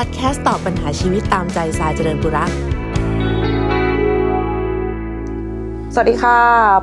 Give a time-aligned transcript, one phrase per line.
[0.00, 2.50] พอดแคสต์ตอบปัญหาชีวิตตามใจสายเจริญบุรัก
[5.94, 6.38] สวัสดีค่ะ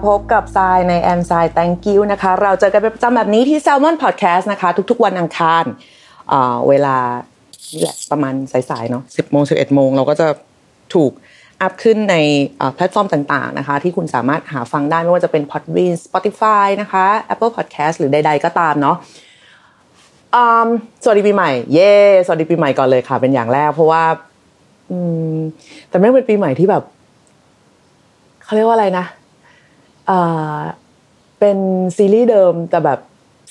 [0.08, 5.64] พบกับทรายในแอมทราย thank you นะคะ เราเจอกันเป็นประจำแบบนี้ที่ Salmon Podcast นะคะ ทุกๆวันอังคาร
[6.32, 6.98] อ่าเวลา
[7.74, 10.28] นี่แหละประมาณสายๆเนาะ10โมง11โมงเราก็จะ
[10.94, 11.12] ถูก
[11.62, 12.16] อัพขึ้นใน
[12.76, 18.98] แพลตฟอร์มต่างๆนะคะ ที่คุณสามารถหาฟังได้ไม่ว่าจะเป็น Podbean Spotify นะคะ Apple Podcast หรือใดๆก็ตามเนาะ
[21.04, 21.92] สวัสดีปีใหม่ เย้
[22.26, 24.04] สวัสดีปีใหม่ก่อนเลยค่ะ เป็นอย่างแรก เพราะว่า
[24.92, 24.98] อื
[25.34, 25.38] ม
[25.90, 26.84] แต่ไม่งเป็นปีใหม่ที่แบบ
[28.44, 29.06] เขาเรียกว่าอะไรนะ
[30.10, 30.60] อ่า
[31.40, 31.58] เป็น
[31.98, 33.00] ซีรีส์เดิมแต่แบบ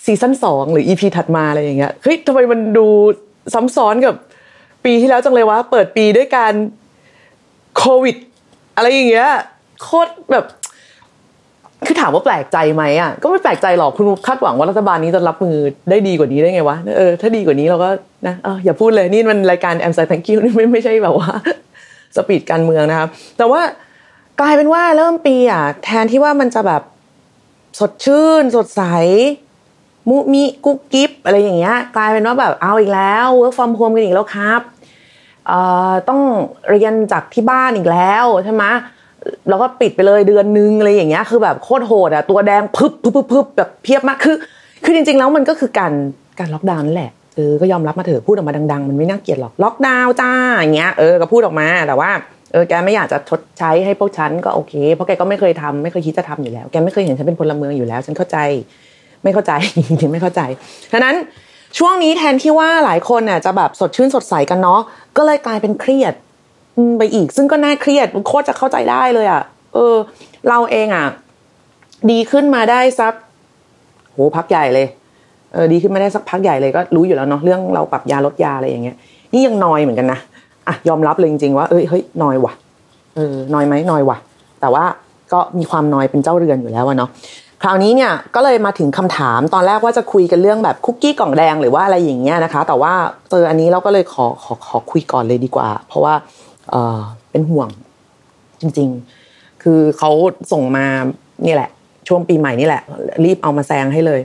[0.05, 2.87] ซีซั่นสองหรืออีพีถัดมาอะไรอย่างเงี้ยเฮ้ยทำไมมันดู
[3.55, 4.15] ซ้ำซ้อนกับ
[4.85, 6.53] ปีที่แล้วจังเลยวะเปิดปีด้วยการ
[7.77, 8.17] โควิด
[8.77, 9.31] อะไรอย่างเงี้ย
[9.83, 10.45] โคตรแบบ
[11.87, 15.57] คือถามว่าแปลกใจไหมอะก็ไม่แปลกใจหรอกคุณคาดหวังว่ารัฐบาลนี้จะรับมือ
[15.91, 17.89] ได้ดีกว่านี้ได้ไงวะเออถ้าดีกว่านี้เราก็
[18.27, 21.31] นะเอออย่าพูดเลยนี่มันรายการแอมไซแ thank you นี่ไม่ไม่ใช่แบบว่า
[22.17, 23.09] สปีดการเมืองนะครับ
[23.39, 23.61] แต่ว่า
[24.41, 26.83] กลายเป็นว่าเริ่มปีอะแทนที่ว่ามันจะแบบ
[27.79, 28.83] สดชื่น สดใส
[30.09, 34.61] มุ้งมิ้งกุ๊กกิ๊กอะไรอย่างเงี้ย กลายเป็นว่าแบบเอาอีกแล้ว work from home กันอีกแล้วครับ
[35.47, 36.21] เอ่อต้อง
[36.71, 38.65] เรียนจากที่บ้านอีกแล้วใช่ไหม
[39.49, 44.37] แล้วก็ปิดไปเลยเดือนนึงอะไรอย่างเงี้ยคือแบบโคตรโหดอะตัวแดงพึบพึบพึบพึบแบบเพียบมากคือ
[44.85, 45.93] คือจริง ๆ แล้วมันก็คือการ
[46.39, 52.11] การล็อกดาวน์นั่นแหละเออก็ยอมรับมาเถอะพูดออกมาดัง ๆ มันไม่น่าเกลียดหรอกล็อกดาวน์จ้าอย่างเงี้ยเออก็พูดออกมาแต่ว่า
[52.53, 58.39] เออแกไม่อยากจะชดใช้ให้พวกฉันก็โอเค เพราะแกก็ไม่เคยทำไม่เคยคิดจะทำอยู่แล้ว แกไม่เคยเห็นฉันเป็นพลเมืองอยู่แล้ว ฉันเข้าใจ
[59.23, 59.53] ไม่เข้าใจ
[59.89, 60.41] จริงไม่เข้าใจ
[60.93, 61.15] ฉะนั้น
[61.79, 64.81] ช่วงนี้แทนที่ว่าหลายคนน่ะจะแบบสดชื่นสดใสกันเนาะ
[65.17, 66.15] ก็เลยกลายเป็นเครียด
[66.99, 69.43] ไปอีก ซึ่งก็น่าเครียดโคตรจะเข้าใจได้เลยอะ
[69.75, 69.95] เออ
[70.49, 71.07] เราเองอะ
[72.11, 73.13] ดีขึ้นมาได้สัก
[74.13, 74.87] โหพักใหญ่เลย
[75.53, 78.97] เออดีขึ้นมาได้สักพักใหญ่เลยก็รู้อยู่แล้วเนาะเรื่องเราปรับยาลดยาอะไรอย่างเงี้ย
[79.33, 80.19] นี่ยังนอยเหมือนกันนะ
[80.69, 82.53] อะยอมรับเลยจริงๆว่าเอ้ยเฮ้ยนอยว่ะ
[83.17, 84.19] เออนอยไหมนอยว่ะ
[84.61, 84.85] แต่ว่า
[85.33, 87.11] ก็มีความนอยเป็นเจ้าเรือนอยู่แล้วอะเนาะ
[87.63, 92.93] คราวนี้เนี่ยก็เลยมาถึงคำถามตอนแรกว่าจะคุยกันเรื่องแบบคุกกี้กล่องแดงหรือว่าอะไรอย่างเงี้ยนะคะ แต่ว่า
[93.31, 96.15] เจออันนี้เราก็เลยขอขอขอคุยก่อนเลยดีกว่า เพราะว่า
[97.31, 97.69] เป็นห่วง
[98.61, 98.89] จริง
[99.25, 100.11] ๆ คือเขา
[100.53, 100.87] ส่งมา
[101.47, 101.71] นี่แหละ
[102.09, 102.83] ช่วงปีใหม่นี่แหละ
[103.25, 104.21] รีบเอามาแซงให้เลย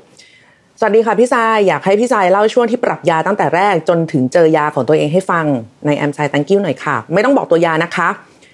[0.79, 5.45] สวัสดีค่ะพี่ทรายอยากให้พี่ทรายเล่าช่วงที่ปรับยาตั้งแต่แรกจนถึงเจอยาของตัวเองให้ฟัง
[5.85, 8.09] ในแอมไซตังกิ้วหน่อยค่ะ ไม่ต้องบอกตัวยานะคะ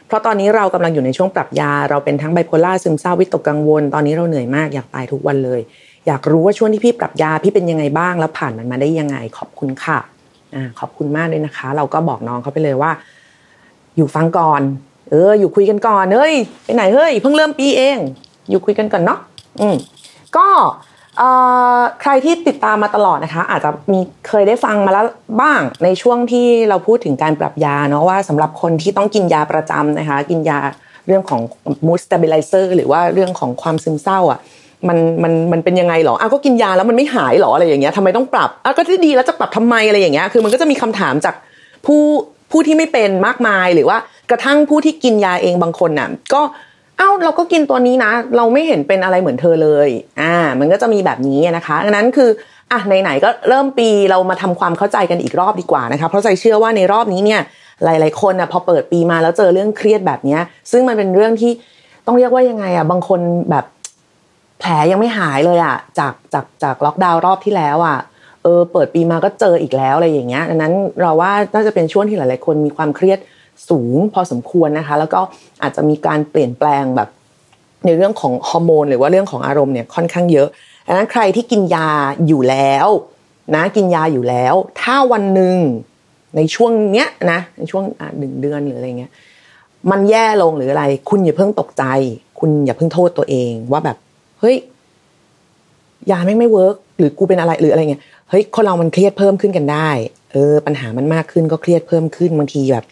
[0.08, 5.62] เพราะตอนนี้เรากำลังอยู่ในช่วงปรับยา เราเป็นทั้งไบโพล่าซึมเศร้าวิตกกังวล ตอนนี้เราเหนื่อยมากอยากตายทุกวันเลย
[6.08, 10.00] อยากรู้ว่าช่วงที่พี่ปรับยาพี่เป็นยังไงบ้างแล้วผ่านมันมาได้ยังไงขอบคุณค่ะ
[10.56, 12.92] อ่าขอบคุณมากเลยนะคะ เราก็บอกน้องเขาไปเลยว่า
[14.02, 14.62] อยู่ฟังก่อน
[15.10, 17.98] เออ อยู่คุยกันก่อนเฮ้ยไปไหนเฮ้ยเพิ่งเริ่มปีเอง
[18.50, 19.20] อยู่คุยกันก่อนเนาะ
[19.62, 19.76] อืม
[20.38, 20.48] ก็
[22.02, 25.06] ใครที่ติดตามมาตลอดนะคะ อาจจะมีเคยได้ฟังมาแล้ว
[25.42, 30.58] บ้างในช่วงที่เราพูดถึงการปรับยาเนาะว่าสำหรับคนที่ต้องกินยาประจำนะคะ กินยา
[31.08, 31.42] เรื่องของ
[31.86, 34.40] mood stabilizer หรือว่าเรื่องของความซึมเศร้าอะ
[34.88, 41.36] มันมันมันเป็นยังไงหรออ้าวก็กินยาแล้วมันไม่หายหรออะไรอย่างเงี้ยทำไมต้องปรับอ้าวก็ที่ดีแล้วจะปรับทำไมอะไรอย่างเงี้ยคือมันก็จะมีคำถามจาก
[41.86, 42.02] ผู้
[42.52, 43.98] ผู้ที่ไม่เป็นมากมายหรือว่า
[44.30, 46.42] กระทั่งผู้ที่กินยาเองบางคนน่ะก็
[46.98, 49.90] เอ้าเราก็กินตัวนี้นะ เราไม่เห็นเป็นอะไรเหมือนเธอเลย
[50.22, 52.30] อ่ามันก็จะมีแบบนี้นะคะดังนั้นคือ
[52.72, 57.42] อะไหนๆก็เริ่มปีเรามาทำความเข้าใจกันอีกรอบดีกว่านะคะเพราะใจเชื่อว่าในรอบนี้เนี่ย
[57.84, 60.38] หลายๆคนน่ะพอเปิดปีมาแล้วเจอเรื่องเครียดแบบนี้
[60.72, 61.52] ซึ่งมันเป็นเรื่องที่
[62.08, 63.20] ต้องเรียกว่ายังไงอะบางคน
[63.50, 63.66] แบบ
[64.60, 67.98] แผลยังไม่หายเลยอะจากจากจากล็อกดาวน์รอบที่แล้วอะ
[68.44, 73.20] เออเปิดปีมาก็เจออีกแล้วอะไรอย่างเงี้ยดังนั้นเราว่าน่าจะเป็นช่วงที่หลาย ๆ คนมีความเครียด
[73.70, 75.22] สูงพอสมควรนะคะ แล้วก็
[75.64, 77.10] อาจจะมีการเปลี่ยนแปลงแบบ
[77.86, 80.48] ในเรื่องของฮอร์โมนหรือว่าเรื่องของอารมณ์เนี่ยค่อนข้างเยอะ
[80.88, 81.90] ดังนั้นใครที่กินยา
[82.28, 82.88] อยู่แล้ว
[83.56, 85.58] นะกินยาอยู่แล้ว ถ้าวันหนึ่ง
[86.36, 87.84] ในช่วงเนี้ยนะในช่วง
[88.18, 89.12] หนึ่งเดือนหรืออะไรเงี้ย
[89.92, 91.84] มันแย่ลงหรืออะไร คุณอย่าเพิ่งตกใจ
[92.40, 93.98] คุณอย่าเพิ่งโทษตัวเองว่าแบบ
[94.40, 94.56] เฮ้ย
[96.12, 99.90] ยาไม่ไม่ work หรือกูเป็นอะไรหรืออะไรเงี้ย เฮ้ยคนเรามันเครียดเพิ่มขึ้นกันได้
[100.32, 102.86] เออ ปัญหามันมากขึ้นก็เครียดเพิ่มขึ้นบางทีแบบ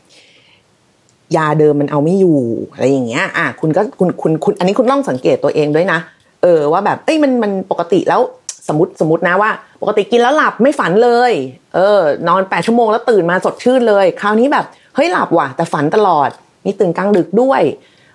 [1.35, 2.39] ยาเดิมมันเอาไม่อยู่
[2.73, 5.99] อะไรอย่างเงี้ย อะคุณก็คุณคุณคุณ อันนี้คุณต้องสังเกตตัวเองด้วยนะ
[6.43, 8.21] เออ ว่าแบบ เอ้ยมันมันปกติแล้ว
[8.67, 9.51] สมมติสมมตินะว่า
[9.81, 11.31] ปกติกินแล้วหลับไม่ฝันเลย
[11.75, 14.65] เออ นอนแปดชั่วโมงแล้วตื่นมาสดชื่นเลย คราวนี้แบบ
[14.95, 16.29] เฮ้ยหลับว่ะ แต่ฝันตลอด
[16.65, 17.61] มีตื่นกลางดึกด้วย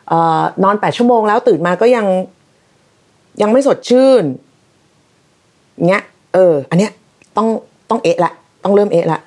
[0.09, 2.07] เอ่อนอนแปดชั่วโมงแล้วตื่นมาก็ยัง
[3.43, 4.25] ยังไม่สดชื่น
[5.89, 6.03] เงี้ย
[6.35, 6.93] เออ อันเนี้ย
[7.37, 7.49] ต้อง
[7.91, 8.33] ต้องเอะละ
[8.65, 9.21] ต้องเริ่มเอะละ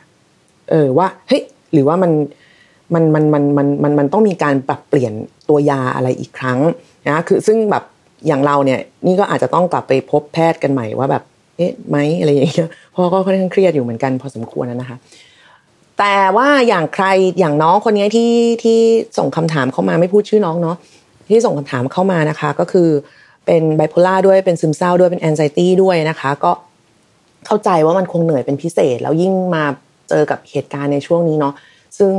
[0.69, 1.41] เออว่าเฮ้ย
[1.73, 2.11] หรือว่ามัน
[2.93, 5.13] มันมันมันมันมันมันต้องมีการปรับเปลี่ยน
[5.49, 6.59] ตัวยาอะไรอีกครั้ง
[7.07, 7.83] นะคือซึ่งแบบ
[8.27, 11.23] อย่างเราเนี่ย นี่ก็อาจจะต้องกลับไปพบแพทย์กันใหม่ว่าแบบ
[11.57, 14.97] เอ๊ะไหมอะไรอย่างเงี้ยพราะก็ค่อนข้างเครียดอยู่เหมือนกันพอสมควรนะคะ
[15.99, 17.05] แต่ว่าอย่างใคร
[17.39, 18.33] อย่างน้องคนนี้ที่
[18.63, 18.79] ที่
[19.17, 20.77] ส่งคำถามเข้ามาไม่พูดชื่อน้องเนาะ
[21.29, 22.89] ที่ส่งคำถามเข้ามานะคะ ก็คือ
[23.45, 26.51] เป็นไบโพล่าด้วยเป็นซึมเศร้าด้วยเป็นแอนไซตี้ด้วยนะคะ ก็
[27.47, 29.63] เข้าใจว่ามันคงเหนื่อยเป็นพิเศษ แล้วยิ่งมา
[30.09, 31.53] เจอกับเหตุการณ์ในช่วงนี้เนาะ
[31.97, 32.11] ซึ่ง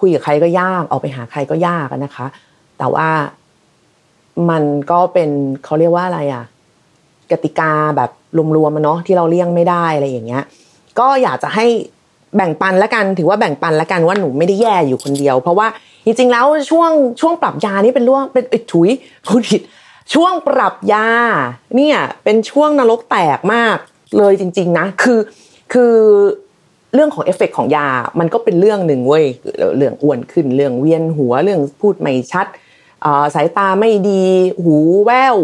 [0.00, 2.26] คุยกับใครก็ยากออกไปหาใครก็ยากนะคะ
[2.78, 3.08] แต่ว่า
[4.50, 5.30] มันก็เป็น
[5.64, 6.44] เขาเรียกว่าอะไรอะ
[7.30, 8.10] กติกาแบบ
[8.56, 10.44] รวมๆมาเนาะที่เราเลี่ยงไม่ได้อะไรอย่างเงี้ย
[10.98, 11.66] ก็อยากจะให้
[12.36, 15.66] แบ่งปันละกันถือว่าแบ่งปันละกันว่าหนูไม่ได้แย่อยู่คนเดียว เพราะว่า
[16.04, 16.90] จริงๆแล้วช่วง
[17.20, 18.88] ช่วงปรับยานี่เป็นร่วงเป็นถุย
[19.26, 19.60] พูดผิด
[20.14, 21.08] ช่วงปรับยา
[21.76, 23.76] เนี่ยเป็นช่วงนรกแตกมาก
[24.18, 25.20] เลยจริง ๆ นะ คือ
[25.72, 25.94] คือ
[26.94, 27.86] เรื่องของเอฟเฟกของยา
[28.18, 29.24] มันก็เป็นเรื่องหนึ่งเว้ย
[29.76, 32.46] เรื่องอ้วนขึ้นเรื่องเวียนหัวเรื่องพูดไม่ชัด
[33.34, 34.24] สายตาไม่ดี
[34.64, 35.36] หูแว่ว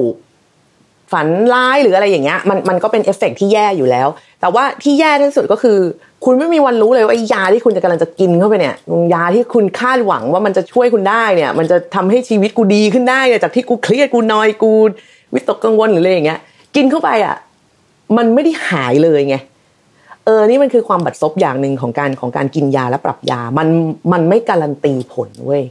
[1.13, 4.09] ฝันร้ายหรืออะไรอย่างเงี้ยมันมันก็เป็นเอฟเฟกที่แย่อยู่แล้ว
[4.41, 5.79] แต่ว่าที่แย่ที่สุดก็คือ
[6.25, 8.75] คุณไม่มีวันรู้เลยว่าไอ้ยาที่คุณจะกำลังจะกินเข้าไปเนี่ย
[9.15, 14.73] ยาที่คุณคาดหวังว่ามันจะช่วยคุณได้เนี่ย มันจะทำให้ชีวิตกูดีขึ้นได้จากที่กูเครียดกูนอยกู
[15.35, 16.41] วิตกกังวลหรืออะไรอย่างเงี้ย
[16.77, 17.37] กินเข้าไปอะ
[18.17, 19.37] มันไม่ได้หายเลยไง
[20.25, 23.69] เออนี่มันคือความบัดซบอย่างหนึ่งของการของการกินยาและปรับยา มัน
[24.13, 25.63] มันไม่การันตีผลเว้ย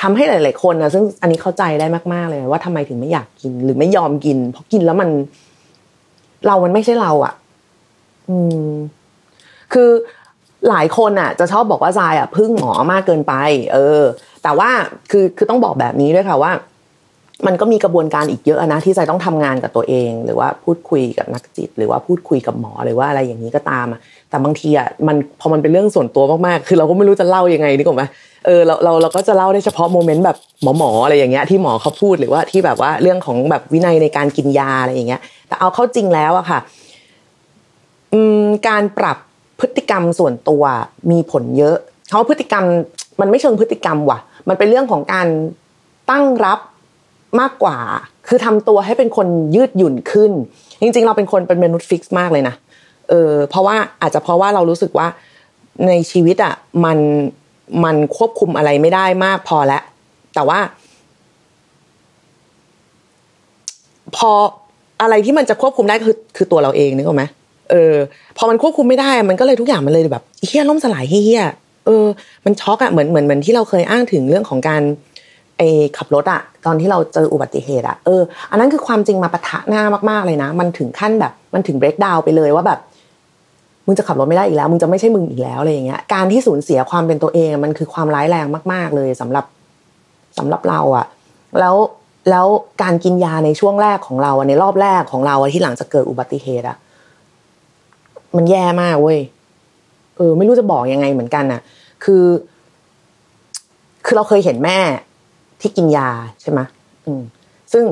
[0.00, 5.10] ทำให้หลาย ๆ คนนะซึ่งอันนี้เข้าใจได้มาก ๆ เลยว่าทำไมถึงไม่อยากกินหรือไม่ยอมกิน เพราะกินแล้วมัน
[6.46, 7.32] เรามันไม่ใช่เราอะ่ะ
[8.28, 8.36] อื
[8.68, 8.70] ม
[9.72, 9.90] คือ
[10.68, 13.34] หลายคนอะ จะชอบบอกว่าทรายอะพึ่งหมอมากเกินไป
[13.72, 14.02] เออ
[14.42, 14.70] แต่ว่า
[15.10, 16.52] คือคือต้องบอกแบบนี้ด้วยค่ะว่า
[17.46, 24.00] มันก็มีกระบวนการอีกเยอะนะที่ใจต้องทำงานกับตัวเอง หรือว่าพูดคุยกับนักจิต หรือว่าพูดคุยกับหมอหรือว่าอะไรอย่างนี้ก็ตามอะ
[24.30, 28.04] แต่บางทีอะมันพอมันเป็นเรื่องส่วนตัวมากๆคือเราก็ไม่รู้จะเล่ายังไงนี่กไหม
[28.46, 36.58] เออเราเราเราก็จะเล่าได้เฉพาะ moment แบบหมอหมออะไรอย่างเงี้ยที่หมอเขาพูดหรือว่าที่แบบว่าเรื่องของแบบวินัยในการกินยาอะไรอย่างเงี้ย แต่เอาเข้าจริงแล้วอะค่ะ
[38.12, 39.16] อืมการปรับ
[39.60, 40.62] พฤติกรรมส่วนตัว
[41.10, 41.76] มีผลเยอะ
[42.10, 42.64] เขาพฤติกรรม
[43.20, 44.18] มันไม่เชิงพฤติกรรมว่ะ
[44.48, 45.26] มันเป็นเรื่องของการ
[46.10, 46.58] ตั้งรับ
[47.40, 47.78] มากกว่า
[48.28, 50.32] คือทำตัวให้เป็นคนยืดหยุ่นขึ้น
[50.80, 52.54] จริง ๆ เราเป็นคนเป็นมนุษย์ fix มากเลยนะ
[53.08, 55.06] เออเพราะว่าอาจจะเพราะว่าเรารู้สึกว่า
[55.86, 56.54] ในชีวิตอะ
[56.84, 56.98] มัน
[57.84, 59.82] มันควบคุมอะไรไม่ได้มากพอแล้ว
[60.34, 60.58] แต่ว่า
[64.16, 64.30] พอ
[65.02, 67.24] อะไรที่มันจะควบคุมได้คือคือตัวเราเองนึกออกไหม
[67.70, 67.94] เออ
[68.38, 71.44] พอมันควบคุมไม่ได้มันก็เลยทุกอย่างมันเลยแบบเฮี้ยล่มสลายเฮี้ย
[71.86, 72.04] เออ
[72.44, 74.82] มันช็อกอะเหมือนเหมือนเหมือนที่เราเคยอ้างถึงเรื่องของการ
[75.58, 75.62] ไอ
[75.96, 82.78] ขับรถอะตอนที่เราเจออุบัติเหตุอะเอออันนั้นคือความจริงมาปะทะหน้ามากๆเลยนะ มันถึงขั้นแบบ มันถึงเบรกดาวไปเลยว่าแบบ
[83.86, 89.44] มึงจะขับรถไม่ได้อีกแล้ว มึงจะไม่ใช่มึงอีกแล้วอะไรอย่างเงี้ยการที่สูญเสียความเป็นตัวเองมันคือความร้ายแรงมาก ๆ เลยสำหรับ
[90.38, 91.06] สำหรับเราอะ
[91.60, 91.76] แล้ว
[92.30, 92.46] แล้ว
[92.82, 96.76] การกินยาในช่วงแรกของเราในรอบแรกของเราที่หลังจะเกิดอุบัติเหตุอะ
[98.36, 99.18] มันแย่มากเว้ย
[100.16, 101.60] เออ ไม่รู้จะบอกยังไงเหมือนกันอะ
[102.04, 102.24] คือ
[104.04, 104.78] คือเราเคยเห็นแม่
[105.60, 106.10] ที่กินยา
[106.42, 106.60] ใช่ไหม
[107.72, 107.84] ซึ่ง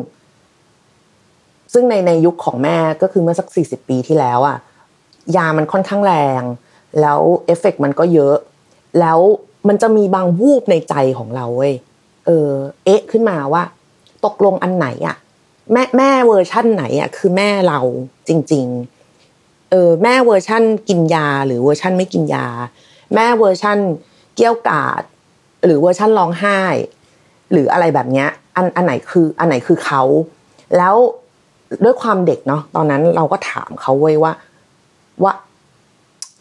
[1.72, 4.58] ซึ่งในในยุคของแม่ก็คือเมื่อสักสี่สิบปีที่แล้วอะ
[5.36, 6.42] ยามันค่อนข้างแรง
[7.00, 8.36] แล้วเอฟเฟกมันก็เยอะ
[9.00, 9.18] แล้ว
[9.68, 11.74] มันจะมีบางวูบในใจของเราเว้ย
[12.26, 12.50] เออ
[12.84, 13.62] เอ๊ะขึ้นมาว่า
[14.24, 15.16] ตกลงอันไหนอะ
[15.72, 17.80] แม่แม่เวอร์ชั่นไหนอะคือแม่เรา
[18.28, 18.66] จริง
[19.20, 22.46] ๆ เออ แม่เวอร์ชั่นกินยา หรือเวอร์ชั่นไม่กินยา
[23.14, 23.78] แม่เวอร์ชั่น
[24.34, 25.02] เกรี้ยวกราด
[25.64, 26.60] หรือเวอร์ชั่นร้องไห้
[27.54, 30.02] หรืออะไรแบบเนี้ยอันอันไหนคืออันไหนคือเขา
[30.76, 30.94] แล้ว
[31.84, 34.32] ด้วยความเด็กเนาะตอนนั้นเราก็ถามเขาเว้ยว่า
[35.22, 35.32] ว่า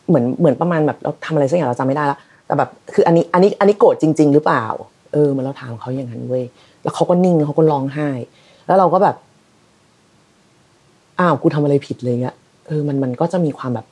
[0.08, 4.65] เหมือนเหมือนประมาณแบบเราทำอะไรสักอย่างเราจำไม่ได้แล้วแต่แบบคืออันนี้อันนี้อันนี้โกรธจริง ๆ หรือเปล่า
[5.13, 6.43] เออมันเราถามเขาอย่างนั้นเว้ย
[6.84, 8.10] แล้วเขาก็นิ่งเขาก็ร้องไห้
[8.67, 9.15] แล้วเราก็แบบ
[11.20, 12.36] อ้าวกูทำอะไรผิดเลยเงี้ย
[12.67, 13.86] เออมันมันก็จะมีความแบบ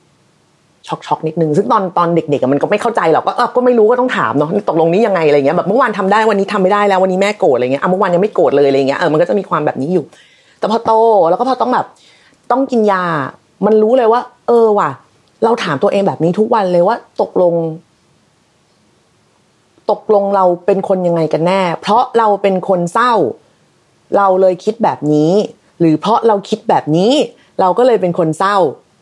[0.88, 10.04] ช็อกช็อกนิดนึงซึ่งตอนตอนเด็กๆมันก็ไม่เข้าใจหรอกก็ก็ไม่รู้ก็ต้องถามเนาะตกลงนี้ยังไงอะไรเงี้ยแบบเมื่อวานทำได้วันนี้ทำไม่ได้แล้ววันนี้แม่โกรธอะไรเงี้ยอะเมื่อวานยังไม่โกรธเลยอะไรเงี้ยเออมันก็จะมีความแบบนี้อยู่
[10.58, 10.92] แต่พอโต
[11.30, 11.86] แล้วก็พอต้องแบบ
[12.50, 13.04] ต้องกินยา
[13.66, 14.90] มันรู้เลยว่า เออว่ะ
[15.44, 17.54] เราถามตัวเองแบบนี้ทุกวันเลยว่า ตกลง
[19.90, 23.12] ตกลงเราเป็นคนยังไงกันแน่ เพราะเราเป็นคนเศร้า
[24.16, 25.32] เราเลยคิดแบบนี้
[25.80, 27.12] หรือเพราะเราคิดแบบนี้
[27.60, 28.56] เราก็เลยเป็นคนเศร้า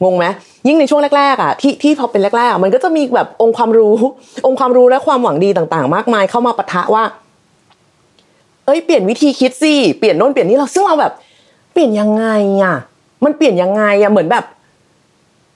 [0.05, 0.27] งงไหม
[0.67, 3.95] ยิ่งในช่วงแรกๆอะที่ที่พอเป็นแรกๆมันก็จะมีแบบองค์ความรู้
[4.47, 7.05] องค์ความรู้และความหวังดีต่างๆ มากมายเข้ามาปะทะว่า
[8.67, 11.13] เอ้ยเปลี่ยนวิธีคิดสิเปลี่ยนโน่นเปลี่ยนนี่เราซึ่งเราแบบ
[11.73, 12.27] เปลี่ยนยังไง
[12.63, 12.77] อะ
[13.25, 14.45] มันเปลี่ยนยังไงอะเหมือนแบบ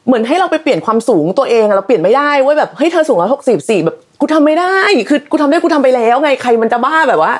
[0.06, 4.76] เหมือนให้เราไปเปลี่ยนความสูงตัวเองเราเปลี่ยนไม่ได้เว้ยแบบเฮ้ยเธอสูงร้อยหกสิบสี่แบบกูทำไม่ได้
[5.08, 7.32] คือกูทำได้กูทำไปแล้ว ไงใครมันจะบ้าแบบว่า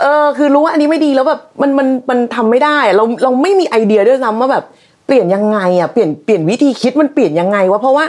[0.00, 4.64] เออคือรู้ว่าอันนี้ไม่ดีแล้วแบบมันมันมันทำไม่ได้ เราเราไม่มีไอเดียด้วยซ้ำว่าแบบ
[5.10, 8.04] ปลี่ยนยังไงอะเปลี่ยนเปลี่ยนวิธีคิดมันเปลี่ยนยังไงวะเพราะว่า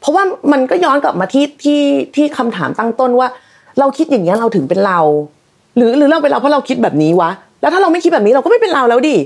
[0.00, 1.80] เพราะว่ามันก็ย้อนกลับมาที่ที่
[2.16, 3.28] ที่คำถามตั้งต้นว่า
[3.78, 5.00] เราคิดอย่างนี้เราถึงเป็นเรา
[5.76, 7.30] หรือหรือเราเป็นเราเพราะเราคิดแบบนี้วะ
[7.60, 9.16] แล้วถ้าเราไม่คิดแบบนี้เราก็ไม่เป็นเราแล้วดิ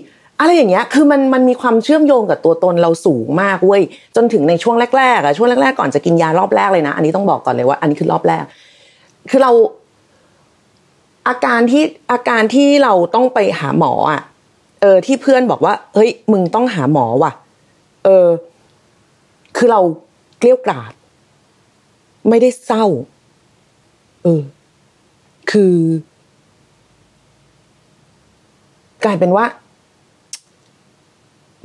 [0.40, 3.82] อะไรอย่างเงี้ยคือมันมันมีความเชื่อมโยงกับตัวตนเราสูงมากเว้ย
[4.16, 8.44] จนถึงในช่วงแรกๆอะช่วงแรกๆก่อนจะกินยารอบแรกเลยนะ อันนี้ต้องบอกก่อนเลยว่า อันนี้คือรอบแรก
[9.30, 9.52] คือเรา
[11.28, 11.82] อาการที่
[12.12, 14.20] อาการที่เราต้องไปหาหมออะ
[14.80, 17.32] เออที่เพื่อนบอกว่า เฮ้ย มึงต้องหาหมอว่ะ
[18.04, 18.28] เออ
[19.56, 19.80] คือเรา
[20.38, 20.92] เกลี้ยวกราด
[22.28, 22.84] ไม่ได้เศร้า
[24.22, 24.42] เออ
[25.50, 25.74] คือ
[29.04, 29.44] กลายเป็นว่า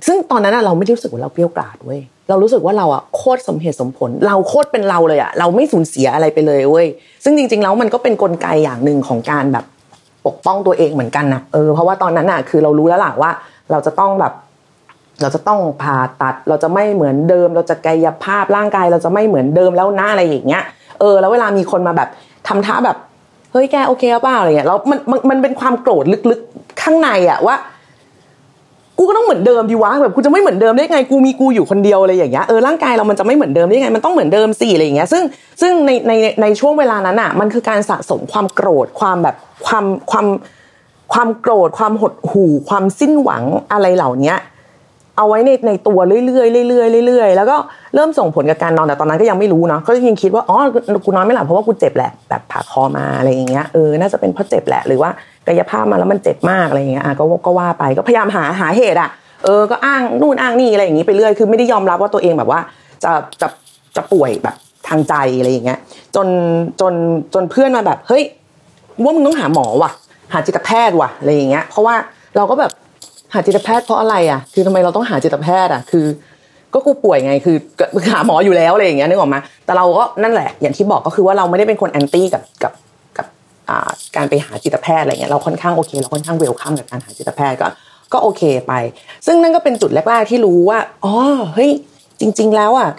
[0.07, 6.87] ซึ่งตอนนั้นเราไม่ได้รู้สึกว่าเราเกลี้ยวกราดเว้ยเรารู้สึกว่าเราอะโคตรสมเหตุสมผล เราโคตรเป็นเราเลยอะเราไม่สูญเสียอะไรไปเลยเว้ย
[7.23, 9.65] ซึ่งจริง ๆ แล้วมันก็เป็นนกลไกอย่างหนึ่งของการแบบ
[10.25, 13.31] ปกป้องตัวเองเหมือนกันนะเออเพราะว่าตอนนั้นอะคือเรารู้แล้วล่ะว่า
[13.71, 14.33] เราจะต้องแบบ
[15.21, 20.63] เราจะต้องผ่าตัด เราจะไม่เหมือนเดิม เราจะกายภาพร่างกาย เราจะไม่เหมือนเดิมแล้วหน้าอะไรอย่างเงี้ย
[20.99, 22.09] เออ แล้วเวลามีคนมาแบบ
[22.47, 22.97] ทำท่าแบบ
[23.51, 27.55] เฮ้ยแกโอเคเปล่าอะไรเงี้ยแล้วมันมันมันเป็นความโกรธลึกๆข้างในอะว่า
[29.01, 35.23] กูก็ต้องเหมือนเดิมดีวะแบบกูจะไม่เหมือนเดิมได้ไงกูมีกูอยู่คนเดียวอะไรอย่างเงี้ยเออร่างกายเรามันจะไม่เหมือนเดิมได้ไงมันต้องเหมือนเดิมสิอะไรอย่างเงี้ยซึ่ง
[35.61, 40.25] ซึ่งในในในช่วงเวลานั้นอะมันคือการสะสมความโกรธความแบบความความ
[41.13, 44.35] ความโกรธความหดหู่ความสิ้นหวังอะไรเหล่านี้
[45.17, 47.57] เอาไว้ในในตัวเรื่อยๆเรื่อยๆเรื่อยๆแล้วก็
[47.95, 50.57] เริ่มส่งผลกับการนอนแต่ตอนนั้นก็ยังไม่รู้เนาะก็ยังคิดว่าอ๋อ
[51.05, 55.09] กูนอนไม่หลับเพราะว่ากูเจ็บแหละแบบผ่าคอมาอะไรอย่างเงี้ยเออน่าจะเป็นเพราะเจ็บแหละหรือว่า
[55.47, 59.09] กายภาพมาแล้วมันเจ็บมากอะไรอย่างเงี้ยอะก็ก็ว่าไปก็พยายามหาหาเหตุอะ
[59.43, 62.59] เออก็อ้างนู่นอ้างนี่อะไรอย่างนี้ไปเรื่อยคือไม่ได้ยอมรับว่าตัวเองแบบว่า
[63.03, 63.47] จะจะ
[63.95, 64.55] จะป่วยแบบ
[64.87, 65.79] ทางใจอะไรอย่างเงี้ย
[66.15, 66.27] จน
[66.81, 66.93] จน
[67.33, 68.23] จนเพื่อนมาแบบเฮ้ย
[69.03, 69.91] ว่ามึงต้องหาหมอว่ะ
[70.33, 71.95] หาจิตแพทย์ว่ะอะไรอย่างเงี้ยเพราะว่า
[72.37, 72.71] เราก็แบบ
[73.33, 76.05] หาจิตแพทย์เพราะอะไรอะ คือทำไมเราต้องหาจิตแพทย์อะคือ
[76.73, 77.57] ก็กูป่วยไงคือ
[78.11, 82.71] หาหมออยู่แล้วอะไรอย่างเงี้ยนึกออกมาแต่เราก็นั่นแหละ อย่างที่บอกก็คือว่าเราไม่ได้เป็นคนแอนตี้กับกับ
[84.15, 87.67] การไปหาจิตแพทย์อะไรเงี้ยเราค่อนข้างโอเคเราค่อนข้างเวลคัมกับการหาจิตแพทย์ก็
[88.13, 88.73] ก็โอเคไป
[89.25, 91.13] ซึ่งนั่นก็เป็นจุดแรก ๆ ที่รู้ว่าอ๋อ
[91.53, 91.71] เฮ้ย
[92.19, 92.89] จริง ๆ แล้วอะ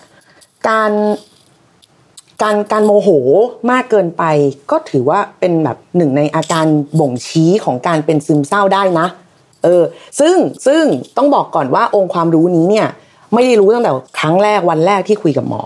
[0.69, 0.92] การ
[2.42, 3.09] การการโมโห
[3.71, 4.25] มากเกินไป
[4.71, 6.66] ก็ถือว่าเป็นแบบหนึ่งในอาการ
[7.00, 9.07] บ่งชี้ของการเป็นซึมเศร้าได้นะ
[9.62, 9.83] เออ
[10.21, 10.85] ซึ่งซึ่ง
[11.16, 12.88] ต้องบอกก่อนว่าองค์ความรู้นี้เนี่ย
[13.33, 15.64] ไม่ได้รู้ตั้งแต่ครั้งแรกวันแรกที่คุยกับหมอ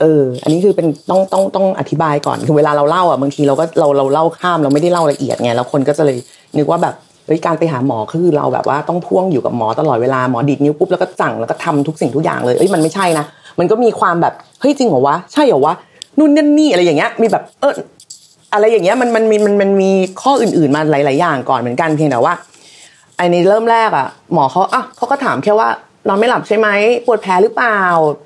[0.00, 6.18] เออ อันนี้คือเป็นต้องต้องต้องอธิบายก่อนคือเวลาเราเล่าอะบางทีเราก็เราเราเล่าข้ามเราไม่ได้เล่าละเอียดไงแล้วคนก็จะเลย
[6.58, 6.94] นึกว่าแบบ
[7.26, 13.24] เฮ้ยการไปหาหมอคือเราแบบว่าต้องพ่วงอยู่กับหมอตลอดเวลาหมอดีดนิ้วปุ๊บแล้วก็สั่งแล้วก็ทำทุกสิ่งทุกอย่างเลยเอ้ยมันไม่ใช่นะ
[13.58, 15.74] มันก็มีความแบบเฮ้ยจริงเหรอวะใช่เหรอวะ
[16.18, 17.72] นู่นนั่นนี่อะไรอย่างเงี้ยมีแบบเออ
[18.52, 19.90] อะไรอย่างเงี้ยมันมันมีมันมันมี
[20.22, 22.34] ข้ออื่นๆมาหลาย ๆ อย่างก่อนเหมือนกันเพียงแต่ว่า
[23.16, 25.68] ไอ้ในเริ่มแรกอะหมอเขาอะเขาก็ถามแค่ว่า
[26.08, 26.68] นอนไม่หลับใช่ไหม
[27.06, 27.80] ปวดแผลหรือเปล่า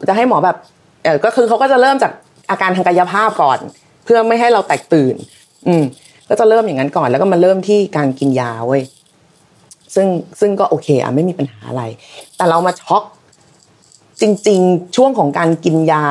[0.09, 0.57] จะให้หมอแบบ
[1.02, 2.12] เออก็คือเขาก็จะเริ่มจาก
[2.50, 3.59] อาการทางกายภาพก่อน
[4.04, 5.14] เพื่อไม่ให้เราแตกตื่น
[5.66, 5.85] อืม
[6.28, 8.82] ก็จะเริ่มอย่างนั้นก่อน แล้วก็มาเริ่มที่การกินยาเว้ย
[9.94, 10.09] ซึ่ง
[10.40, 11.82] ซึ่งก็โอเคอะไม่มีปัญหาอะไร
[12.37, 13.02] แต่เรามาช็อก
[14.21, 16.04] จริง ๆ ช่วงของการกินยา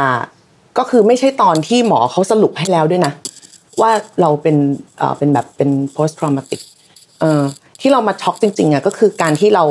[0.77, 3.13] ก็คือไม่ใช่ตอนที่หมอเขาสรุปให้แล้วด้วยนะ
[3.81, 4.55] ว่าเราเป็น
[4.97, 6.61] เอ่อเป็นแบบเป็น post traumatic
[7.19, 7.41] เอ่อ
[7.81, 9.63] ที่เรามาช็อกจริงๆอะก็คือการที่เรา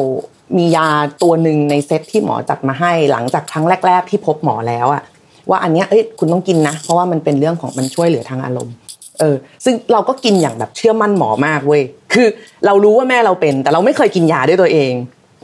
[0.57, 0.89] มียา
[1.23, 5.03] ตัวหนึ่งในเซตที่หมอจัดมาให้หลังจากครั้งแรก ๆ ที่พบหมอแล้วอะ
[5.51, 8.75] ว่าอันเนี้ยเอ้ยคุณต้องกินนะ เพราะว่ามันเป็นเรื่องของมันช่วยเหลือทางอารมณ์
[9.21, 12.29] เออซึ่งเราก็กินอย่างแบบเชื่อมั่นหมอมากเว้ยคือ
[12.67, 14.93] เรารู้ว่าแม่เราเป็น แต่เราไม่เคยกินยาด้วยตัวเอง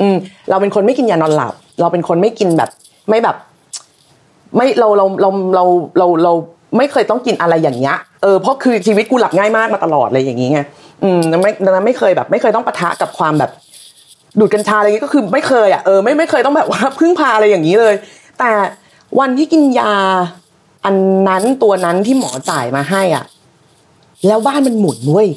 [0.01, 0.17] อืม
[0.51, 2.71] เราเป็นคนไม่กินยานอนหลับ เราเป็นคนไม่กินแบบ
[3.09, 3.37] ไม่แบบ
[4.57, 5.65] ไม่เราเราเราเรา
[5.99, 6.33] เราเรา
[6.77, 10.61] ไม่เคยต้องกินอะไรอย่างเงี้ยเออเพราะคือชีวิตกูหลับง่ายมากมาตลอดเลยอย่างงี้ไง
[11.03, 11.51] อืมไม่
[11.87, 13.51] ไม่เคยแบบ ไม่เคยต้องปะทะกับความแบบ
[14.39, 17.95] ดูดกัญชาอะไรเงี้ยก็คือไม่เคยอะเออไม่ไม่เคยต้องแบบว่าพึ่งพาอะไรอย่างนี้เลย
[18.39, 18.51] แต่
[19.19, 19.93] วันที่กินยา
[20.85, 20.95] อัน
[21.29, 23.25] นั้นตัวนั้นที่หมอจ่ายมาให้อะ
[24.27, 25.29] แล้วบ้านมันหมุนเว้ย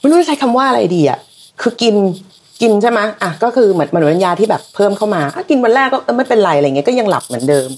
[0.00, 1.18] ไม่รู้จะใช้คำว่าอะไรดีอะ
[1.60, 1.94] คือกิน
[2.60, 7.68] กินใช่ไหมอะก็คือเหมือนเหมือนยาที่แบบเพิ่มเข้ามาอะกินวันแรกก็ไม่เป็นไรอะไรเงี้ยก็ยังหลับเหมือนเดิม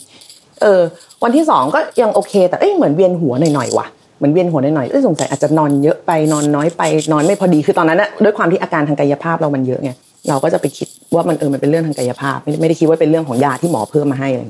[0.63, 0.81] เออ
[1.23, 3.87] วันที่สองก็ยังโอเค แต่เอ้ยเหมือนเวียนหัวหน่อยๆว่ะ
[4.21, 9.91] เหมือนเวียนหัวหน่อยๆเอ้ยสงสัยอาจจะนอนเยอะไปนอนน้อยไปนอนไม่พอดีคือตอนนั้นนะด้วยความที่อาการทางกายภาพเรามันเยอะไง
[10.29, 14.43] เราก็จะไปคิดว่ามันเออมันเป็นเรื่องทางกายภาพ ไม่ได้คิดว่าเป็นเรื่องของยาที่หมอเพิ่มมาให้อะไร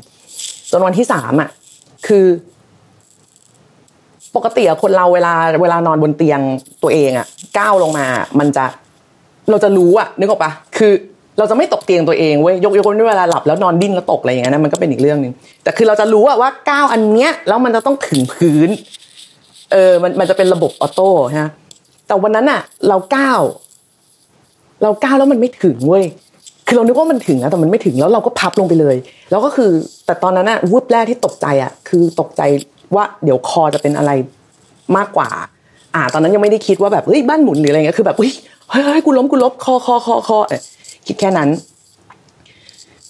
[0.71, 1.49] จนวันที่สามอะ
[2.07, 2.27] คือ
[4.37, 6.41] ปกติอะคนเราเวลาเวลานอนบนเตียง
[6.83, 7.27] ตัวเองอะ
[7.59, 8.07] ก้าวลงมา
[8.39, 8.65] มันจะ
[9.51, 10.93] เราจะรู้อะนึกออกปะคือ
[11.39, 18.69] เราจะไม่ตกเตียงตัวเองเว้ยยกยกเวลาหลับแล้วนอนดิ้นแล้วตกอะไรอย่างเงี้ยนะมันก็เป็นอีกเรื่องหนึ่งแต่คือเราจะรู้อะว่าก้าวอันเนี้ยแล้วมันจะต้องถึงพื้น
[19.73, 21.09] เออมันมันจะเป็นระบบออโต้
[21.39, 21.49] ฮะ
[22.07, 23.41] แต่วันนั้นอะเราก้าว
[24.83, 26.05] เราก้าวแล้วมันไม่ถึงเว้ย
[26.67, 28.97] คือเรานึกว่ามันถึงนะแต่มันไม่ถึงแล้วเราก็พับลงไปเลย
[29.31, 29.71] แล้วก็คือ
[30.07, 32.43] แต่ตอนนั้นอะวูบแรกที่ตกใจอะคือตกใจ
[32.95, 34.11] ว่าเดี๋ยวคอจะเป็นอะไร
[34.97, 35.29] มากกว่า
[35.95, 38.33] อ่า ตอนนั้นยังไม่ได้คิดว่าแบบเฮ้ยบ้านหมุนหรืออะไรเงี้ยคือแบบเฮ้ย
[38.71, 40.39] เฮ้ยกูล้มกูล้มคอคอคอคอ
[41.07, 41.49] คิดแค่นั้น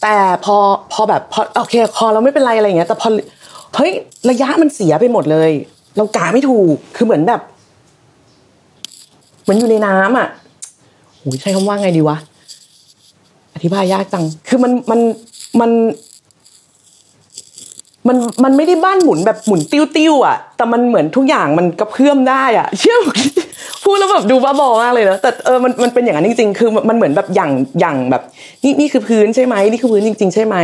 [0.02, 0.56] แต่พอ
[0.92, 3.08] พอแบบพอโอเคคอเราไม่เป็นไรอะไรเงี้ยแต่พอ
[3.76, 3.92] เฮ้ย
[4.30, 5.50] ระยะมันเสียไปหมดเลย
[5.96, 7.40] เรากาไม่ถูกคือเหมือนแบบ
[9.42, 10.28] เหมือนอยู่ในน้ำอะ
[11.18, 12.16] โหใช้คำว่าไงดีวะ
[13.54, 15.00] อธิบายยากจัง คือมันมัน
[15.60, 15.70] มัน
[18.08, 22.98] มันมันไม่ได้บ้านหมุนแบบหมุนติ้วติ้วอะ แต่มันเหมือนทุกอย่างมันกระเพื่อมได้อะ เชื่อ
[23.84, 28.22] พูดแล้วแบบดูบ้าบอมากเลยนะแต่เออมันมันเป็นอย่างนั้นจริง ๆ คือมันเหมือนแบบอย่างอย่างแบบ
[28.64, 30.56] นี่นี่คือพื้นใช่ไหมนี่คือพื้นจริง ๆ ใช่ไหม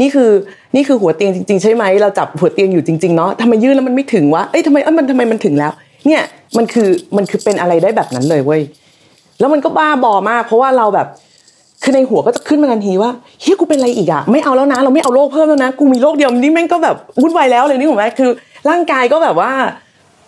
[0.00, 0.30] นี่คือ
[0.76, 5.72] นี่คือหัวเตียงจริง ๆ ใช่ไหมเราจับหัวเตียงอยู่จริงๆเนาะทำไมยืดแล้วมันไม่ถึงวะเอ้ยทำไมเอ้ยมันทำไมมันถึงแล้ว
[6.06, 6.22] เนี่ย
[6.56, 8.60] มันคือมันคือเป็นอะไรได้แบบนั้นเลยเว้ย
[9.40, 11.06] แล้วมันก็บ้าบอมาก เพราะว่าเราแบบ
[11.82, 13.10] คือในหัวก็จะขึ้นมาทันทีว่า
[13.42, 18.30] เฮ้ยกูเป็นอะไรอีกอะไม่เอาแล้วนะ เราไม่เอาโรคเพิ่มแล้วนะ กูมีโรคเดียวนี่แม่งก็แบบวุ่นวายแล้วเลยนี่ถูกไหมคือ
[18.70, 19.50] ร่างกายก็แบบว่า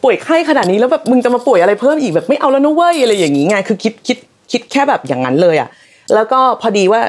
[0.03, 4.19] ป่วยไข้ขนาดนี้แล้วแบบมึงจะมาป่วยอะไรเพิ่มอีกแบบไม่เอาแล้วนะเว้ยอะไรอย่างงี้ไงคือคิดคิด
[4.53, 5.69] คิดแค่แบบอย่างนั้นเลยอะ
[6.15, 7.01] แล้วก็พอดีว่า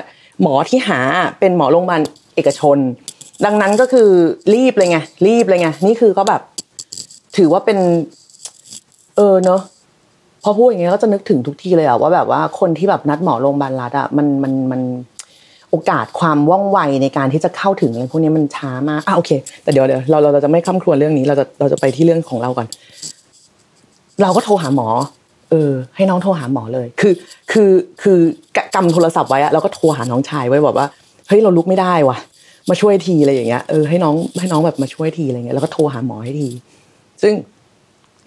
[0.41, 0.99] หมอที่หา
[1.39, 2.01] เป็นหมอโรงพยาบาล
[2.35, 2.77] เอกชน
[3.45, 4.09] ดังนั้นก็คือ
[4.53, 6.41] รีบเลยไงรีบเลยไงนี่คือก็แบบ
[7.37, 7.77] ถือว่าเป็น
[9.15, 9.61] เออเนอะ
[10.43, 14.81] พอพูดอย่างเงี้ยก็จะนึกถึงทุกที่เลยอะว่าแบบว่าคนที่แบบนัดหมอโรงพยาบาลรัฐอะมันมันมัน
[15.71, 19.31] โอกาสความว่องไวในการที่จะเข้าถึงอะไรพวกนี้มันช้ามากอะโอเค
[19.63, 22.67] แต่เดี๋ยวเดี๋ยวเราเราจะไม่ข้ามครวญเรื่องนี้เราจะเราจะไปที่เรื่องของเราก่อน
[24.21, 24.87] เราก็โทรหาหมอ
[25.51, 27.13] เออ ให้น้องโทรหาหมอเลย คือ
[27.51, 27.71] คือ
[28.01, 28.19] คือ
[28.75, 30.87] กำโทรศัพท์ไว้อะเราก็โทรหาน้องชายไว้บอกว่า
[31.27, 32.17] เฮ้ยเราลุกไม่ได้ว่ะ
[32.69, 36.49] มาช่วยทีอะไรอย่างเงี้ยเออให้น้องให้น้องแบบมาช่วยทีอะไรเงี้ยแล้วก็โทรหาหมอให้ที
[37.21, 37.33] ซึ่ง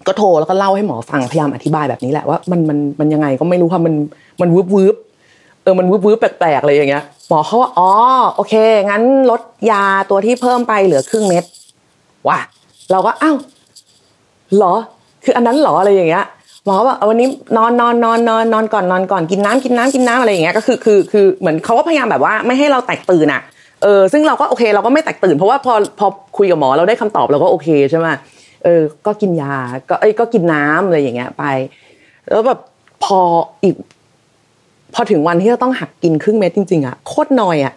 [0.06, 3.94] ก็โทรแล้วก็เล่าให้หมอฟังพยายามอธิบายแบบนี้แหละว่ามันมันมันยังไงก็ไม่รู้ค่ะมัน
[4.40, 4.94] มันวืบวืบ
[5.62, 7.90] เออมันวืบวืบแปลกๆอะไรอย่างเงี้ยหมอเขาว่าอ๋อ
[8.34, 8.54] โอเค
[8.86, 11.44] งั้นลดยาตัวที่เพิ่มไปเหลือครึ่งเม็ด
[12.28, 12.38] ว่ะ
[12.90, 13.36] เราก็อ้าว
[14.56, 14.74] เหรอ
[15.24, 16.24] คืออันนั้นหรออะไรอย่างเงี้ย
[16.64, 23.42] หมอว่าวันนี้นอนนอนนอนนอนนอนก่อนนอนก่อนกินน้ำกินน้ำกินน้ำอะไรอย่างเงี้ยก็คือคือคือเหมือนเขาก็พยายามแบบว่าไม่ให้เราแตกตื่นอะ
[23.82, 26.06] เออซึ่งเราก็โอเคเราก็ไม่แตกตื่น เพราะว่าพอพอ
[26.38, 28.06] คุยกับหมอเราได้คำตอบเราก็โอเคใช่ไหม
[28.64, 29.56] เออ ก็กินยา
[29.88, 31.44] ก็เอ้ยก็กินน้ำอะไรอย่างเงี้ยไป
[32.30, 32.58] แล้วแบบ
[33.04, 33.20] พอ
[33.62, 33.74] อีก
[34.94, 37.74] พอถึงวันที่จะต้องหักกินครึ่งเม็ดจริงๆอะโคตรนอยอะ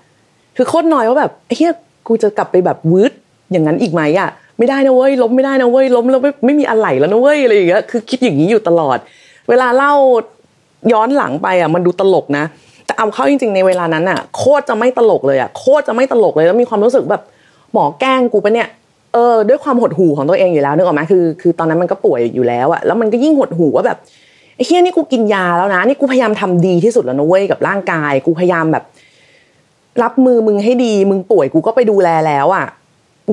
[0.56, 1.72] คือโคตรนอยว่าแบบเฮีย
[2.08, 3.12] กูจะกลับไปแบบวืด
[3.52, 8.98] อย่างนั้นอีกไหมอะ ไม่ได้นะเว้ยล้มไม่ได้นะเว้ยล้มแล้วไม่ไม่มีอะไรแล้วนะเว้ยอะไรอย่างเงี้ยคือคิดอย่างนี้อยู่ตลอด
[9.50, 9.94] เวลาเล่า
[10.94, 12.44] ย้อนหลังไปอะมันดูตลกนะ
[12.86, 17.22] แต่เอาเข้าจริง ๆในเวลานั้นอะ โคตรจะไม่ตลกเลยอะโคตรจะไม่ตลกเลยแล้วมีความรู้สึกแบบ
[17.74, 18.68] หมอแกล้งกูปะเนี่ย
[19.14, 23.98] เออด้วยความหดหู่ของตัวเองอยู่แล้วนึกออกไหมคือคือตอนนั้นมันก็ป่วยอยู่แล้วอะแล้วมันก็ยิ่งหดหู่ว่าแบบ
[24.56, 28.84] ไอ้เฮียนี่กูกินยาแล้วนะนี่กูพยายามทำดีที่สุดแล้วนะเว้ยกับร่างกาย กูพยายามแบบ
[30.04, 32.66] รับมือมึงให้ดี มึงป่วยกูก็ไปดูแลแล้วอะ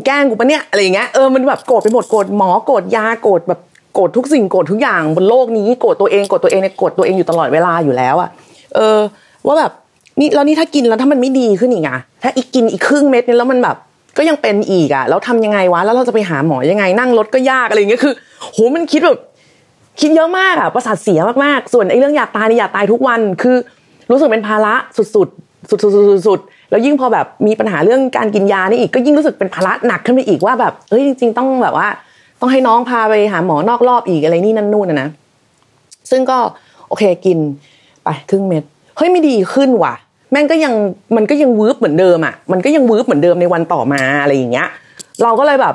[0.06, 3.60] แกล้งกูปะเนี่ยอะไรอย่างเงี้ยเออมันแบบโกรธไปหมดโกรธหมอโกรธยาโกรธแบบ
[3.94, 8.28] โกรธทุกสิ่งโกรธทุกอย่างบนโลกนี้โกรธตัวเองโกรธตัวเองเนี่ยโกรธตัวเองอยู่ตลอดเวลาอยู่แล้วอะ
[8.74, 8.98] เออ
[9.46, 9.72] ว่าแบบ
[10.20, 13.76] นี่แล้วนี่ถ้ากินแล้วถ้ามันไม่ดีขึ้นอีกอะถ้าอีกกินอีกครึ่งเม็ดเนี่ยแล้วมันแบบ
[14.18, 18.14] ก็ยังเป็นอีกอะแล้วทำยังไงวะแล้วเราจะไปหาหมอยังไงนั่งรถก็ยากอะไรอย่างเงี้ยคือ
[18.52, 19.18] โหมันคิดแบบ
[20.00, 23.56] คิดเยอะมากอะประสาทเสียมากๆ ส่วนไอ้เรื่องอยากตายนี่อยากตายทุกวันคือ
[24.10, 31.88] รู้สึกเป็นภาระสุดๆ สุดๆๆแล้วยิ่งพอแบบมีปัญหาเรื่องการกินยานี่อีกก็ยิ่งรู้สึกเป็นภาระหนักขึ้นไปอีกว่าแบบเอ้ยจริง ๆ ต้องแบบว่า
[32.40, 35.08] ต้องให้น้องพาไปหาหมอนอกรอบอีกอะไรนี่นั่นนู่นนะนะ
[36.10, 36.38] ซึ่งก็
[36.88, 37.38] โอเคกิน
[38.04, 38.64] ไปครึ่งเม็ด
[38.96, 39.94] เฮ้ยไม่ดีขึ้นว่ะ
[40.32, 40.74] แม่งก็ยัง
[41.16, 44.68] มันก็ยังวืบเหมือนเดิมอะมันก็ยังวืบเหมือนเดิมในวันต่อมาอะไรอย่างเงี้ย
[45.22, 45.74] เราก็เลยแบบ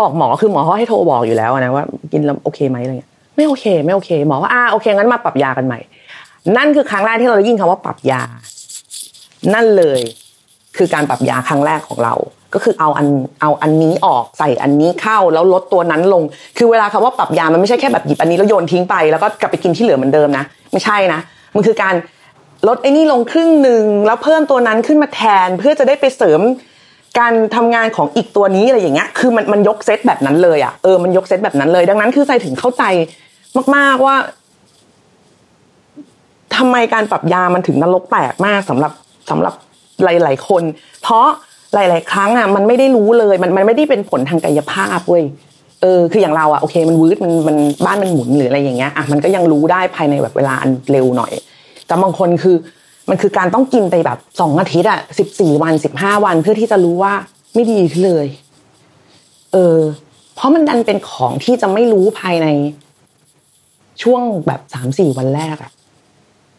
[0.00, 5.78] บอกหมอคือหมอเขาให้โทรบอกอยู่แล้วนะว่า กินแล้วโอเคไหมอะไรเงี้ยไม่โอเค ไม่โอเค หมอว่าอ่าโอเคงั้นมาปรับยากันใหม่
[6.56, 8.22] นั่นคือครั้งแรกที่เราได้ยินคำว่าปรับยา
[9.54, 10.00] นั่นเลย
[10.76, 12.14] คือการปรับยาครั้งแรกของเรา
[12.54, 13.06] ก็คือเอาอัน
[13.40, 16.22] เอาอันนี้ออกใส่อันนี้เข้าแล้วลดตัวนั้นลง
[16.58, 21.20] คือเวลาคำว่าปรับยามันไม่ใช่แค่แบบหยิบอันนี้แล้วโยนทิ้งไปแล้วก็กลับไปกินที่เหลือเหมือนเดิมนะไม่ใช่นะ
[21.54, 21.94] มันคือการ
[22.68, 26.40] ลดไอ้นี่ลงครึ่งหนึ่งแล้วเพิ่มตัวนั้นขึ้นมาแทนเพื่อจะได้ไปเสริม
[27.18, 32.84] การทำงานของอีกตัวนี้อะไรอย่างเงี้ย คือมันมันยกเซตแบบนั้นเลยอะ เออ มันยกเซตแบบนั้นเลย ดังนั้นคือใจถึงเข้าใจ
[33.76, 34.16] มาก ๆว่า
[36.56, 38.92] ทำไมการปรับยามันถึงนรกแตกมากสำหรับ
[39.30, 39.54] สำหรับ
[40.04, 40.62] หลาย ๆ คน
[41.02, 41.26] เพราะ
[41.74, 45.24] หลาย ๆ ครั้งอะมันไม่ได้รู้เลยมันมันไม่ได้เป็นผลทางกายภาพเว้ย
[45.82, 51.32] เออคืออย่างเราอะโอเคมันวืดมันมันบ้านมันหมุนหรืออะไรอย่างเงี้ยอะมันก็ยังรู้ได้ภายในแบบเวลาอันเร็วหน่อย
[51.86, 52.56] แต่บางคนคือ
[53.10, 57.12] มันคือการต้องกินไปแบบสองอาทิตย์อะสิบสี่วันสิบห้าวันเพื่อที่จะรู้ว่า
[57.54, 58.26] ไม่ดีขึ้นเลย
[59.52, 59.78] เออ
[60.34, 62.46] เพราะมันดันเป็นของที่จะไม่รู้ภายใน
[64.02, 65.70] ช่วงแบบสามสี่วันแรกอะ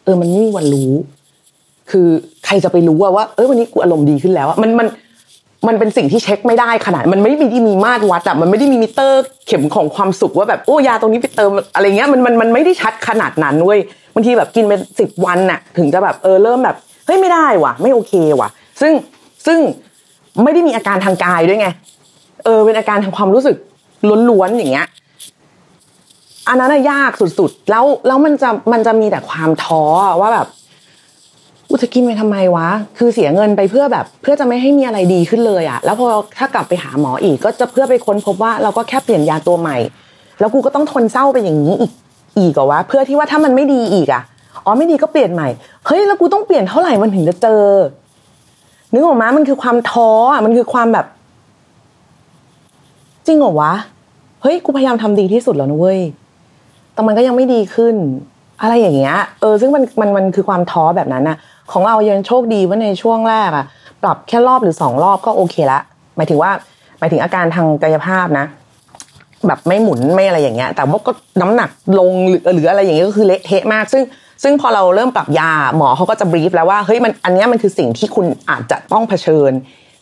[0.04, 0.92] เออมันไม่มีวันรู้
[1.92, 2.08] คือ
[2.46, 4.88] ใครจะไปรู้ว่าว่าเออวันนี้กูอารมณ์ดีขึ้นแล้วอะมันมัน
[5.68, 7.38] มันเป็นสิ่งที่เช็คไม่ได้ขนาด มันไม่ได้
[7.68, 13.80] มีมาตรวัดอะมันไม่ได้มีมิเตอร์เข็มของความสุขว่าแบบโอ้ยาตรงนี้ไปเติมอะไรเงี้ยมันมันมันไม่ได้ชัดขนาดนั้นเว้ย
[14.14, 18.50] บางทีแบบกินไปสิบวันน่ะ ถึงจะแบบเออเริ่มแบบเฮ้ยไม่ได้ว่ะ ไม่โอเคว่ะ
[18.82, 18.92] ซึ่ง
[19.46, 19.60] ซึ่ง
[20.44, 21.68] ไม่ได้มีอาการทางกายด้วยไง
[22.44, 23.56] เออเป็นอาการทางความรู้สึก
[24.30, 24.88] ล้วนๆอย่างเงี้ย
[26.48, 29.84] อันนั้นยากสุดๆ แล้วแล้วมันจะมันจะมีแต่ความท้อ
[30.22, 30.48] ว่าแบบ
[31.70, 39.78] อุจะกินไปทำไมวะ คือเสียเงินไปเพื่อแบบ เพื่อจะไม่ให้มีอะไรดีขึ้นเลยอะแล้วพอถ้ากลับไปหาหมออีกก็จะเพื่อไปค้นพบว่าเราก็แค่เปลี่ยนยาตัวใหม่
[40.40, 41.92] แล้วกูก็ต้องทนเศร้าไปอย่างนี้อีก
[42.38, 44.22] อีกเหรอวะเพื่อที่ว่าถ้ามันไม่ดีอีกอะ
[44.66, 45.48] อ๋อไม่ดีก็เปลี่ยนใหม่
[45.86, 47.64] เฮ้ยแล้วกูต้องเปลี่ยนเท่าไหร่มันถึงจะเจอ
[48.94, 51.06] นึกออกมามันคือความท้ออะมันคือความแบบ
[53.26, 53.74] จริงเหรอวะ
[54.42, 56.00] เฮ้ยกูพยายามทำดีที่สุดแล้วนะเว้ย
[56.94, 57.96] แต่มันก็ยังไม่ดีขึ้น
[58.62, 61.38] อะไรอย่างเงี้ย เออ ซึ่งมันมันมันคือความท้อแบบนั้นอะ
[61.72, 63.66] ของเรายังโชคดีว่าในช่วงแรกอะ
[64.04, 65.80] ปรับแค่รอบหรือสองรอบก็โอเคละ
[66.16, 66.52] หมายถึงว่า
[67.00, 68.46] หมายถึงอาการทางกายภาพนะ
[69.48, 74.04] แบบไม่หมุนไม่อะไรอย่างเงี้ย แต่ว่าก็น้ำหนักลงหรือหรืออะไรอย่างเงี้ยก็คือเละเทะมาก ซึ่ง
[74.44, 79.52] ซึ่งพอเราเริ่มปรับยาหมอเขาก็จะบรีฟแล้วว่าเฮ้ยมันอันนี้มันคือสิ่งที่คุณอาจจะต้องเผชิญ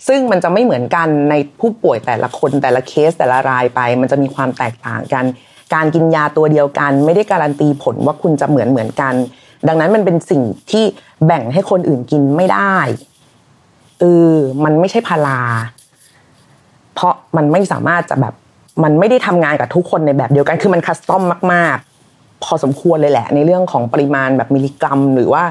[0.08, 5.26] ซึ่งมันจะไม่เหมือนกันในผู้ป่วยแต่ละคนแต่ละเคสแต่ละรายไป มันจะมีความแตกต่างกัน
[5.74, 9.14] การกินยาตัวเดียวกัน ไม่ได้การันตีผลว่าคุณจะเหมือนเหมือนกัน
[9.68, 10.84] ดังนั้นมันเป็นสิ่งที่
[11.26, 12.76] แบ่งให้คนอื่นกินไม่ได้
[14.00, 14.04] เอ
[14.34, 15.42] อมันไม่ใช่พารา
[16.94, 18.34] เพราะมันไม่สามารถจะแบบ
[18.84, 21.78] มันไม่ได้ทำงานกับทุกคนในแบบเดียวกัน คือมันคัสตอมมาก
[22.12, 25.44] ๆ พอสมควรเลยแหละ ในเรื่องของปริมาณแบบมิลลิกรัม หรือว่า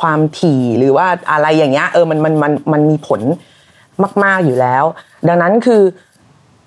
[0.00, 3.20] ความถี่หรือว่าอะไรอย่างเงี้ยเออมันมันมันมันมีผล
[4.24, 4.84] มาก ๆอยู่แล้ว
[5.28, 5.82] ดังนั้นคือ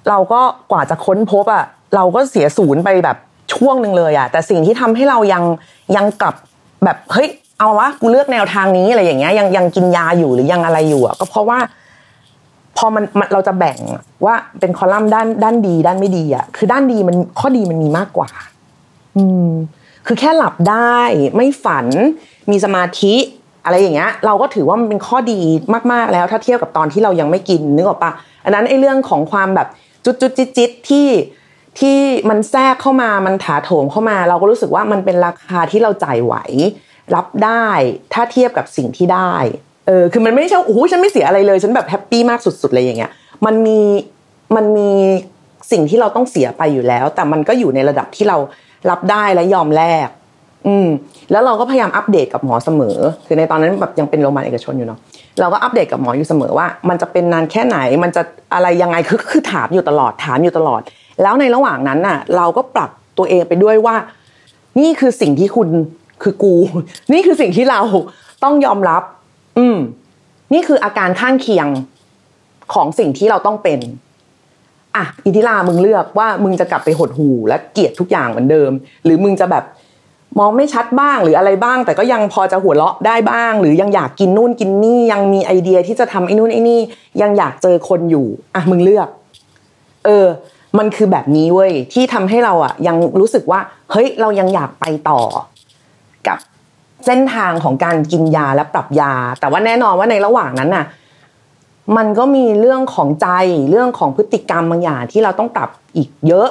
[0.10, 3.18] เราก็กว่าจะค้นพบอะ เราก็เสียศูนย์ไปแบบ
[3.54, 5.44] ช่วงหนึ่งเลยอะแต่สิ่งที่ทำให้เรายัง
[5.96, 6.36] ยังกลับ
[6.86, 7.30] แบบเฮ้ย
[7.60, 11.60] เอาวะกูเลือกแนวทางนี้อะไรอย่างเงี้ยยังยังกินยาอยู่หรือยังอะไรอยู่อะก็เพราะว่า
[12.78, 13.80] พอมันมันเราจะแบ่ง
[14.26, 18.30] ว่าเป็นคอลัมน์ด้านด้านดีด้านไม่ดีอะคือด้านดีมันข้อดีมันมีมากกว่า
[19.18, 19.50] อืม
[20.08, 20.98] คือแค่หลับได้
[21.36, 21.88] ไม่ฝัน
[22.52, 23.14] มีสมาธิ
[23.66, 25.40] อะไรอย่างเงี้ยเราก็ถือว่ามันเป็นข้อดี
[25.92, 28.12] มากๆแล้ว ถ้าเทียบกับตอนที่เรายังไม่กินนึกออกปะ
[28.44, 29.68] อันนั้นไอ้เรื่องของความแบบ
[30.06, 31.08] จุดจุดจิตจิตที่
[31.80, 36.36] ที่มันแทรกเข้ามามันถาโถมเข้ามา เราก็รู้สึกว่ามันเป็นราคาที่เราจ่ายไหว
[37.16, 37.68] รับได้
[38.14, 39.34] ถ้าเทียบกับสิ่งที่ได้
[39.88, 43.12] เออคือมันไม่ใช่โอ้โหฉันไม่เสียอะไรเลยฉันแบบ happy มากสุดๆเลยอย่างเงี้ย
[43.46, 43.80] มันมี
[44.56, 44.92] มันมี
[45.72, 48.38] สิ่งที่เราต้องเสียไปอยู่แล้ว แต่มันก็อยู่ในระดับที่เรา
[48.90, 50.08] รับได้และยอมแลก
[50.68, 50.88] อืม
[51.32, 55.00] แล้วเราก็พยายามอัปเดตกับหมอเสมอ คือในตอนนั้นแบบยังเป็นโรงพยาบาลเอกชนอยู่เนาะ
[55.40, 58.22] เราก็อัปเดตกับหมออยู่เสมอว่า มันจะเป็นนานแค่ไหน มันจะ
[58.54, 60.82] อะไรยังไงคือคือถามอยู่ตลอดถามอยู่ตลอด
[61.22, 63.96] แล้วในระหว่างนั้นน่ะ เราก็ปรับตัวเองไปด้วยว่า
[64.80, 65.70] นี่คือสิ่งที่คุณ
[66.24, 66.56] คือกู
[67.14, 67.82] นี่คือสิ่งที่เรา
[68.44, 69.04] ต้องยอมรับ
[69.58, 69.78] อืม
[70.54, 71.68] นี่คืออาการข้างเคียง
[72.74, 73.80] ของสิ่งที่เราต้องเป็น
[74.96, 78.72] อะอิทิลามึงเลือกว่ามึงจะกลับไปหดหูและเกลียดทุกอย่างเหมือนเดิม
[79.04, 79.64] หรือมึงจะแบบ
[80.40, 86.80] มองไม่ชัดบ้างหรืออะไรบ้าง แต่ก็ยังพอจะหัวเราะได้บ้าง หรือยังอยากกินนู่นกินนี่ยังมีไอเดียที่จะทำไอ้นู่นไอ้นี่
[87.22, 89.08] ยังอยากเจอคนอยู่ อะมึงเลือก
[90.06, 90.26] เออ
[90.78, 93.60] มันคือแบบนี้เว้ยที่ทำให้เราอะยังรู้สึกว่า
[93.92, 95.22] เฮ้ยเรายังอยากไปต่อ
[96.28, 96.38] กับ
[97.06, 100.86] เส้นทางของการกินยาและปรับยา แต่ว่าแน่นอนว่าในระหว่างนั้นน่ะ
[101.98, 103.28] มันก็มีเรื่องของใจ
[103.70, 106.50] เรื่องของพฤติกรรมบางอย่างที่เราต้องปรับอีกเยอะ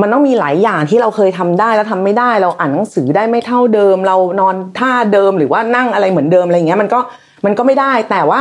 [0.00, 7.00] มันต้องมีหลายอย่างที่เราเคยทำได้แล้วทำไม่ได้ เราอ่านหนังสือได้ไม่เท่าเดิม เรานอนท่าเดิมหรือว่านั่งอะไรเหมือนเดิมอะไรเงี้ย มันก็
[7.44, 8.40] มันก็ไม่ได้แต่ว่า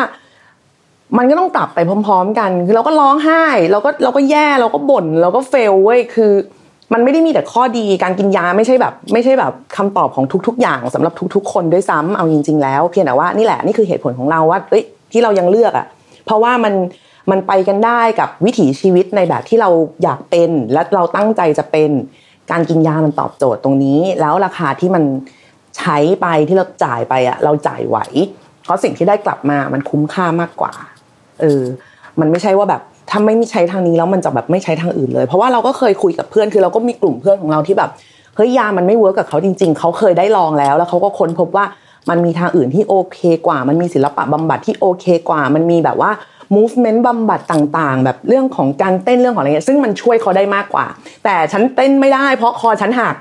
[1.17, 6.31] มันก็ต้องปรับไปพร้อม ๆ กัน คือเราก็ร้องไห้ เราก็เราก็แย่เราก็บ่นเราก็เฟลเว้ยคือ
[6.93, 15.85] มันไม่ได้มีแต่ข้อดีการกินยาไม่ใช่แบบ ไม่ใช่แบบคำตอบของทุก ๆ อย่างสำหรับทุก ๆ คนด้วยซ้ำเอาจริง ๆ แล้วเพียงแต่ว่านี่แหละนี่คือเหตุผลของเราว่าเอ้ยที่เรายังเลือกอะ
[16.25, 16.73] เพราะว่ามัน
[17.31, 19.69] มันไปกันได้กับวิถีชีวิตในแบบที่เรา
[20.03, 21.91] อยากเป็น และเราตั้งใจจะเป็น
[22.51, 25.03] การกินยามันตอบโจทย์ตรงนี้ แล้วราคาที่มัน
[25.77, 27.97] ใช้ไปที่เราจ่ายไปอะเราจ่ายไหว
[28.63, 30.73] เพราะสิ่งที่ได้กลับมามันคุ้มค่ามากกว่า
[31.41, 31.61] เออ
[32.19, 37.89] มันไม่ใช่ว่าแบบถ้าไม่ใช้ทางนี้แล้วมันจะแบบไม่ใช้ทางอื่นเลย เพราะว่าเราก็เคยคุยกับเพื่อนคือเราก็มีกลุ่มเพื่อนของเราที่แบบ
[38.35, 41.65] เฮ้ยยามันไม่เวิร์กกับเขาจริง ๆ เขาเคยได้ลองแล้ว แล้วเขาก็ค้นพบว่า
[42.09, 46.11] มันมีทางอื่นที่โอเคกว่า มันมีศิลปะบำบัดที่โอเคกว่า มันมีแบบว่า
[46.55, 50.85] movement บำบัดต่างๆ แบบเรื่องของการเต้นเรื่องของอะไรเงี้ยซึ่งมันช่วยเขาได้มากกว่า
[51.23, 53.15] แต่ฉันเต้นไม่ได้เพราะคอฉันหัก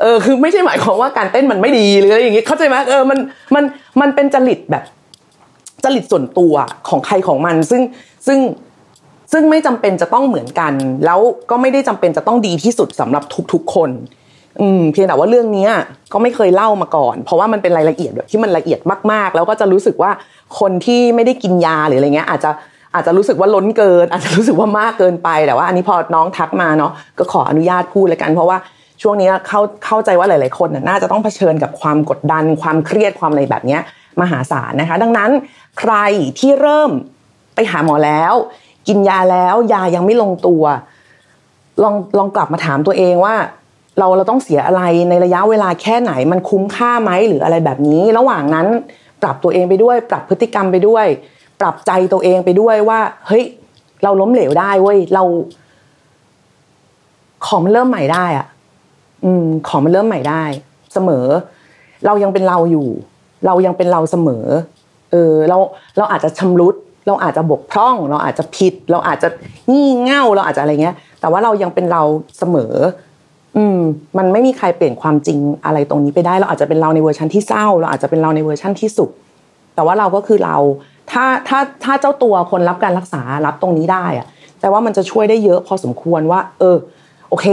[0.00, 3.18] เออคือไม่ใช่หมายความว่าการเต้นมันไม่ดีหรืออะไรอย่างงี้เข้าใจไหมเออมัน
[3.54, 3.64] มัน
[4.00, 4.82] มันเป็นจริตแบบ
[5.86, 6.54] จริตส่วนตัว
[6.88, 7.82] ของใครของมัน ซึ่ง
[8.26, 8.38] ซึ่ง
[9.32, 10.72] ซึ่งไม่จำเป็นจะต้องเหมือนกัน
[11.06, 11.20] แล้ว
[11.50, 13.22] ก็ไม่ได้จำเป็นจะต้องดีที่สุดสำหรับ
[13.52, 13.90] ทุกๆคน
[14.60, 15.68] อืมเพียงแต่ว่าเรื่องนี้
[16.12, 18.80] ก็ไม่เคยเล่ามาก่อน เพราะว่ามันเป็นรายละเอียดแบบที่มันละเอียด
[19.12, 20.10] มากๆ แล้วก็จะรู้สึกว่า
[20.58, 22.50] คนที่ไม่ได้กินยาหรืออะไรเงี้ยอาจจะ
[22.94, 28.58] อาจจะรู้สึกว่าล้นเกิน อาจจะรู้สึกว่ามากเกินไปแต่ว่าอันนี้พอน้องทักมาเนาะก็ขออนุญาตพูดเลยกัน เพราะว่า
[29.02, 33.82] ช่วงนี้เข้าเข้าใจว่าหลาย ๆ คนน่าจะต้องเผชิญกับความกดดัน ความเครียดความอะไรแบบเนี้ย
[34.20, 35.30] มหาศาลนะคะ ดังนั้น
[35.78, 35.94] ใคร
[36.38, 36.90] ที่เริ่ม
[37.54, 38.34] ไปหาหมอแล้ว
[38.88, 40.64] กินยาแล้วยายังไม่ลงตัว
[41.82, 43.34] ลองลองกลับมาถามตัวเองว่า
[43.98, 48.66] เราเราต้องเสียอะไรในระยะเวลาแค่ไหน มันคุ้มค่าไหมหรืออะไรแบบนี้ ระหว่างนั้น
[49.22, 51.06] ปรับตัวเองไปด้วย ปรับพฤติกรรมไปด้วย
[51.60, 53.44] ปรับใจตัวเองไปด้วยว่า เฮ้ย
[54.02, 55.24] เราล้มเหลวได้เว้ยเรา
[57.46, 58.46] ของมันเริ่มใหม่ได้อะ
[59.24, 60.42] อืม ของมันเริ่มใหม่ได้
[60.92, 61.26] เสมอ
[62.06, 62.88] เรายังเป็นเราอยู่
[63.46, 64.46] เรายังเป็นเราเสมอ
[65.12, 65.58] เออเรา
[65.98, 66.74] เราอาจจะชำรุด
[67.06, 69.28] เราอาจจะบกพร่อง เราอาจจะผิด เราอาจจะ
[69.72, 72.02] งี่เง่าเราอาจจะอะไรเงี้ย แต่ว่าเรายังเป็นเรา
[72.38, 72.74] เสมอ
[73.56, 73.78] อืม
[74.18, 79.10] มันไม่มีใครเปลี่ยนความจริงอะไรตรงนี้ไปได้ เราอาจจะเป็นเราในเวอร์ชันที่เศร้า เราอาจจะเป็นเราในเวอร์ชันที่สุข
[79.74, 80.56] แต่ว่าเราก็คือเรา
[81.10, 84.26] ถ้าถ้าถ้าเจ้าตัวคนรับการรักษารับตรงนี้ได้อะ
[84.60, 86.76] แต่ว่ามันจะช่วยได้เยอะพอสมควรว่า เออ
[87.30, 87.46] โอเค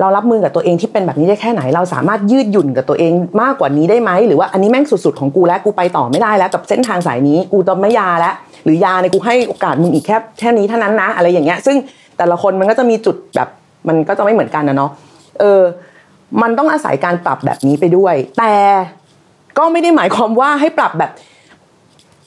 [0.00, 11.76] เรารับมือกับตัวเองที่เป็นแบบนี้ได้แค่ไหน เราสามารถยืดหยุ่นกับตัวเองมากกว่านี้ได้ไหมหรือว่าอันนี้แม่งสุดๆของกูแล้วกูไปต่อไม่ได้แล้วกับเส้นทางสายนี้กูต้องไม่ยาแล้วหรือยาเนี่ยกูให้โอกาสมึงอีกแค่แค่นี้เท่านั้นนะ อะไรอย่างเงี้ย ซึ่ง
[12.18, 13.48] แต่ละคนมันก็จะมีจุดแบบ
[13.88, 14.90] มันก็จะไม่เหมือนกันนะเนาะ
[15.40, 15.62] เออ
[16.42, 18.54] มันต้องอาศัยการปรับแบบนี้ไปด้วย แต่
[19.58, 21.10] ก็ไม่ได้หมายความว่าให้ปรับแบบ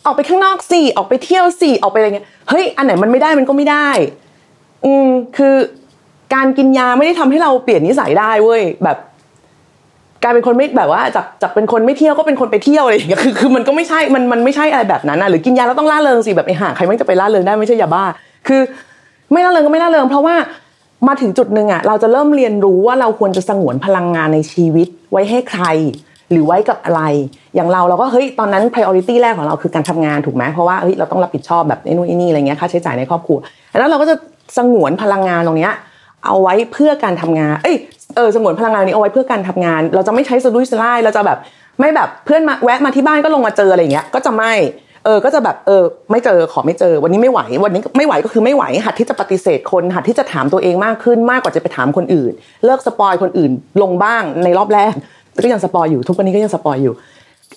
[0.06, 3.88] ออกไปข้างนอกสิออกไปเที่ยวสิออกไปอะไรเงี้ยเฮ้ยอันไหนมันไม่ได้มันก็ไม่ได้
[4.86, 5.56] อืมคือ
[6.34, 8.98] การกินยาไม่ได้ทำให้เราเปลี่ยนนิสัยได้เว้ยแบบ
[10.24, 18.04] กลายเป็นคนไม่แบบว่าจากจากเป็นคนไม่เที่ยวก็เป็นคนไปเที่ยวอะไรอย่างเงี้ยคือคือมันก็ไม่ใช่มันมันไม่ใช่อะไรแบบนั้นนะหรือกินยาแล้วต้องล่าเริงสิแบบไอ้ห่าใครไม่จะไปล่าเริงได้ไม่ใช่ยาบ้า
[18.48, 18.62] คือ
[19.32, 20.36] ไม่ล่าเริงก็ไม่ล่าเริง เพราะว่า
[21.08, 25.66] มาถึงจุดหนึ่งอะเราจะเริ่มเรียนรู้ว่าเราควรจะสงวนพลังงานในชีวิตไว้ให้ใคร
[26.32, 27.02] หรือไว้กับอะไร
[27.56, 33.38] อย่างเราเราก็เฮ้ยตอนนั้น priority แรกของเราคือการทำงานถูกไหมเพราะว่าเฮ้ยเราต้องรับผิดชอบแบบไอ้นู่นไอ้นี่อะไรเงี้ยค่าใช้จ่ายในครอบครัว
[33.80, 34.16] แล้วเราก็จะ
[34.58, 35.74] สงวนพลังงานตรงเนี้ย
[36.26, 37.78] เอาไว้เพื่อการทำงาน เอ้ย
[38.16, 41.38] เออสงวนพลังงานนี้เอาไว้เพื่อการทำงาน เราจะไม่ใช้สะดุ้ยสลายเราจะแบบ
[41.80, 44.54] ไม่แบบเพื่อนมาแวะมาที่บ้านก็ลงมาเจออะไรอย่างเงี้ย ก็จะไม่
[45.06, 52.32] เออ ก็จะแบบ เออ ไม่เจอ ขอไม่เจอ วันนี้ไม่ไหว วันนี้ไม่ไหวก็คือไม่ไหว หัดที่จะปฏิเสธคน หัดที่จะถามตัวเองมากขึ้น มากกว่าจะไปถามคนอื่น
[52.66, 53.52] เลิก spoil คนอื่น
[53.82, 54.94] ลงบ้างในรอบแรก
[55.44, 56.94] ก็ยัง spoil อยู่ ทุกวันนี้ก็ยัง spoil อยู่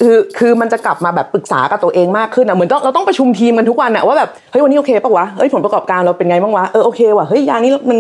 [0.00, 7.98] คือคือมันจะกลับมาแบบปรึกษากับตัวเองมากขึ้นอะเหมือนต้องเราต้องประชุมทีมกันทุกวันอะว่าแบบเฮ้ยวันนี้โอเคปะวะเฮ้ยผลประกอบการเราเป็นไงบ้างวะเออโอเคว่ะเฮ้ยยานี้มัน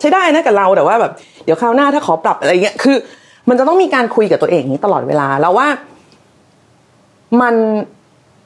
[0.00, 1.12] ใช้ได้นะกับเราแต่ว่าแบบ
[1.44, 2.96] เดี๋ยวคราวหน้าถ้าขอปรับอะไรเงี้ยคือ
[3.48, 5.68] มันจะต้องมีการคุยกับตัวเองนี้ตลอดเวลาแล้วว่า
[7.40, 7.54] มัน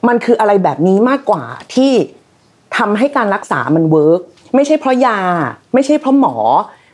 [0.07, 1.43] มันคืออะไรแบบนี้มากกว่า
[1.75, 1.91] ที่
[2.77, 4.21] ทำให้การรักษามัน work
[4.55, 5.19] ไม่ใช่เพราะยา
[5.73, 6.35] ไม่ใช่เพราะหมอ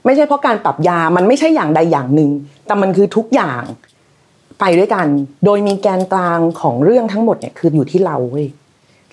[0.06, 2.32] ไม่ใช่เพราะการปรับยามันไม่ใช่อย่างใดอย่างหนึ่ง
[2.66, 3.62] แต่มันคือทุกอย่าง
[4.60, 5.08] ไปด้วยกัน
[5.46, 8.48] โดยมีแกนกลางของเรื่องทั้งหมดเนี่ยคืออยู่ที่เราเว้ย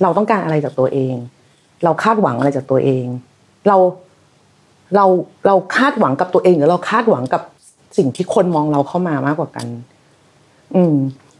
[0.03, 1.15] เราต้องการอะไรจากตัวเอง
[1.85, 3.07] เราคาดหวังอะไรจากตัวเอง
[3.69, 3.77] เรา
[4.97, 5.05] เรา
[5.47, 7.43] เราคาดหวังกับตัวเองหรือเราคาดหวังกับ
[7.97, 9.67] สิ่งที่คนมองเราเข้ามามากกว่ากัน
[10.75, 10.97] อืม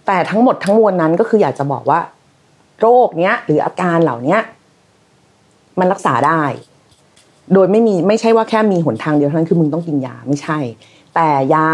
[0.07, 2.01] แต่ทั้งหมดทั้งมวลนั้นก็คืออยากจะบอกว่า
[2.81, 4.41] โรคเนี้ย หรืออาการเหล่าเนี้ย
[5.79, 6.43] มันรักษาได้
[7.55, 10.59] โดยไม่มีไม่ใช่ว่าแค่มีหนทางเดียวเท่านั้นคือมึงต้องกินยาไม่ใช่
[11.15, 11.67] แต่ยา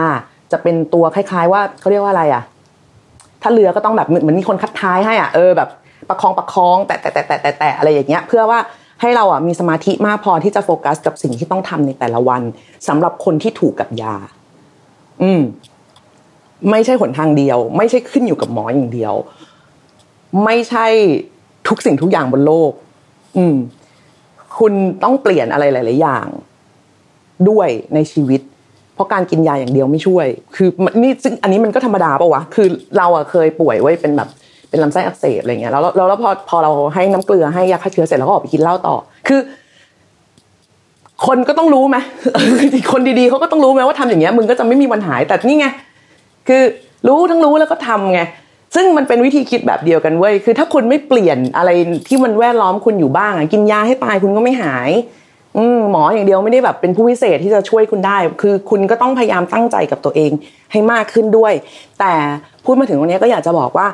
[0.53, 2.43] จะเป็นตัวคล้าย ๆ ว่าเขาเรียกว่าอะไรอะ
[3.43, 5.69] ถ้าเรือก็ต้องแบบเหมือนมีคนคัดท้ายให้อะเออแบบ
[6.09, 8.59] ประคองประคองแต่แต่แต่แต่แต่แต่อะไรอย่างเงี้ย เพื่อว่า
[9.05, 12.43] ให้เราอะมีสมาธิมากพอที่จะโฟกัสกับสิ่งที่ต้องทำในแต่ละวัน
[12.89, 14.15] สำหรับคนที่ถูกกับยา
[15.23, 15.43] อืม
[16.71, 19.15] ไม่ใช่หนทางเดียว ไม่ใช่ขึ้นอยู่กับหมออย่างเดียว
[20.45, 20.87] ไม่ใช่
[21.69, 22.73] ทุกสิ่งทุกอย่างบนโลก
[23.37, 23.57] อืม
[24.59, 26.27] คุณต้องเปลี่ยนอะไรหลาย ๆ อย่าง
[27.49, 28.41] ด้วยในชีวิต
[28.95, 30.69] เพราะการกินยาอย่างเดียวไม่ช่วย คือ
[31.03, 32.67] นี่ซึ่งอันนี้มันก็ธรรมดาปะวะ คือ
[32.99, 34.29] เราอะเคยป่วยไว้เป็นแบบ
[34.71, 38.95] เป็นลำไส้อักเสบอะไรเงี้ยแล้วแล้วลวพอพอเราให้น้ำเกลือให้ยาฆ่าเชื้อเสร็จเราก็ออกไปกินเหล้าต่อ
[39.29, 39.41] คือ
[41.27, 41.97] คนก็ต้องรู้ไหม
[42.93, 45.67] คนดีๆเขาก็ต้องรู้ไหมว่าทำอย่างเงี้ยมึงก็จะไม่มีวันหายแต่นี่ไง
[46.49, 46.63] คือ
[47.09, 48.21] รู้ทั้งรู้แล้วก็ทำไง
[48.75, 51.71] ซึ่งมันเป็นวิธีคิดแบบเดียวกันเว้ยคือ ถ้าคุณไม่เปลี่ยนอะไร
[52.09, 54.91] ที่มันแวดล้อมคุณอยู่บ้างอะกินยาให้ตายคุณก็ไม่หาย
[55.57, 60.31] อืหมออย่างเดียวไม่ได้แบบเป็นผู้พิเศษที่จะช่วยคุณได้ คือคุณก็ต้องพยายามตั้งใจกับตัวเอง
[60.73, 61.53] ให้มากขึ้นด้วย
[62.01, 62.13] แต่
[62.65, 63.87] พูดมาถึงตรงนี้ก็อยากจะบอกว่า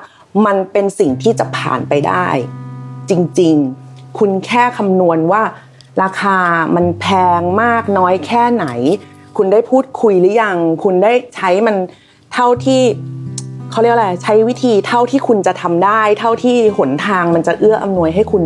[0.47, 2.27] มันเป็นสิ่งที่จะผ่านไปได้
[3.11, 5.43] จริงๆ คุณแค่คำนวณว่า
[6.03, 6.39] ราคา
[6.77, 7.07] มันแพ
[7.39, 8.67] งมากน้อยแค่ไหน
[9.37, 11.77] คุณได้พูดคุยหรือยัง คุณได้ใช้มัน
[12.33, 12.83] เท่าที่
[13.71, 18.43] เขาเรียกอะไรใช้วิธีเท่าที่คุณจะทำได้ เท่าที่หนทางมันจะเอื้ออำนวยให้คุณ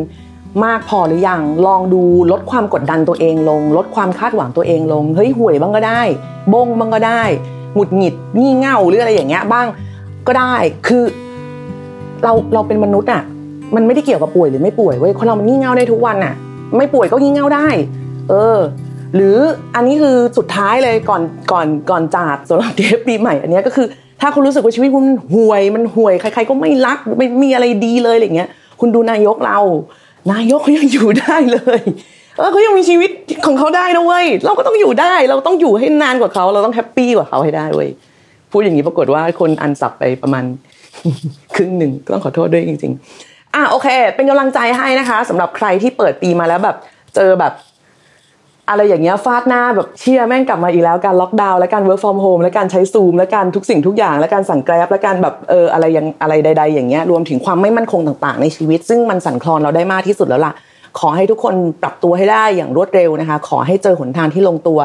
[0.65, 6.03] มากพอหรือยังลองดูลดความกดดันตัวเองลง ลดความคาดหวังตัวเองลงเฮ้ยห่วยบ้างก็ได้
[6.53, 7.23] บงบ้างก็ได้
[7.75, 9.67] หงุดหงิดงี่เง่าหรืออะไรอย่างเงี้ยบ้าง
[10.27, 10.55] ก็ได้
[10.87, 11.05] คือ
[12.25, 13.23] เราเราเป็นมนุษย์อะ
[13.77, 16.35] มันไม่ได้เกี่ยวกับป่วยหรือไม่ป่วยเว้ยคนเรามันงี่เง่าได้ทุกวันอะ
[16.77, 17.69] ไม่ป่วยก็งี่เง่าได้
[18.31, 18.59] เออ
[19.15, 19.37] หรือ
[19.75, 23.87] อันนี้คือสุดท้ายเลยก่อนก่อนก่อนจากสำหรับเทปปีใหม่ อันนี้ก็คือ
[24.21, 28.49] ถ้าคุณรู้สึกว่าชีวิตคุณห่วยมันห่วยใคร ๆ ก็ไม่รักไม่มีอะไรดีเลยอะไรเงี้ย
[28.81, 29.59] คุณดูนายกเรา
[30.33, 31.81] นายกเขายังอยู่ได้เลย
[32.37, 33.11] เออเขายังมีชีวิต
[33.47, 37.89] ของเขาได้นะเว้ย เราก็ต้องอยู่ได้ เราต้องอยู่ให้นานกว่าเขา เราต้องแฮปปี้กว่าเขาให้ได้เว้ย
[38.51, 40.45] พูดอย่างนี้ปรากฏว่าคนอันสับไปประมาณ
[41.55, 42.93] ครึ่งหนึ่งต้องขอโทษด้วยจริง
[43.25, 46.77] ๆ อะโอเค เป็นกำลังใจให้นะคะสำหรับใครที่เปิดปีมาแล้วแบบ
[47.15, 47.55] เจอแบบ
[48.69, 60.53] อะไรอย่างเงี้ยฟาดหน้าแบบเชี่ยแม่งกลับมาอีกแล้วการล็อกดาวน์และการ work from home และการใช้ซูมและการทุกสิ่งทุกอย่างและการสั่งแกร็บและการแบบเอออะไรย่างอะไรใด ๆ อย่างเงี้ยรวมถึงความไม่มั่นคงต่างๆ ในชีวิต ซึ่งมันสั่นคลอนเราได้มากที่สุดแล้วล่ะ
[60.99, 64.79] ขอให้ทุกคนปรับตัวให้ได้อย่างรวดเร็วนะคะ ขอให้เจอหนทางที่ลงตัว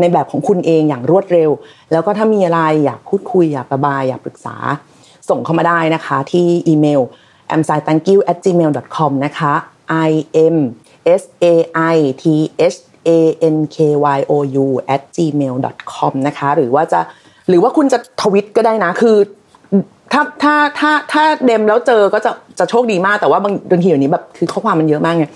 [0.00, 1.50] ในแบบของคุณเองอย่างรวดเร็ว
[1.92, 4.56] แล้วก็ถ้ามีอะไรอยากพูดคุยอยากระบายอยากปรึกษา
[5.28, 7.00] ส่งเข้ามาได้นะคะที่อีเมล
[7.56, 9.12] a m s i t h a n k y o u at gmail com
[9.24, 9.52] นะคะ
[10.08, 10.12] i
[10.54, 10.56] m
[11.20, 11.46] s a
[11.94, 12.24] i t
[12.74, 12.76] h
[13.08, 13.10] a
[13.54, 13.76] n k
[14.16, 14.32] y o
[14.64, 15.54] u at gmail
[15.92, 17.00] com นะคะ หรือว่าจะ
[17.48, 19.16] หรือว่าคุณจะทวิตก็ได้นะ คือ
[20.12, 25.26] ถ้าถ้าถ้าถ้าเดมแล้วเจอก็จะจะโชคดีมากแต่ว่าบางบางทีอย่างนี้แบบคือข้อความมันเยอะมากไง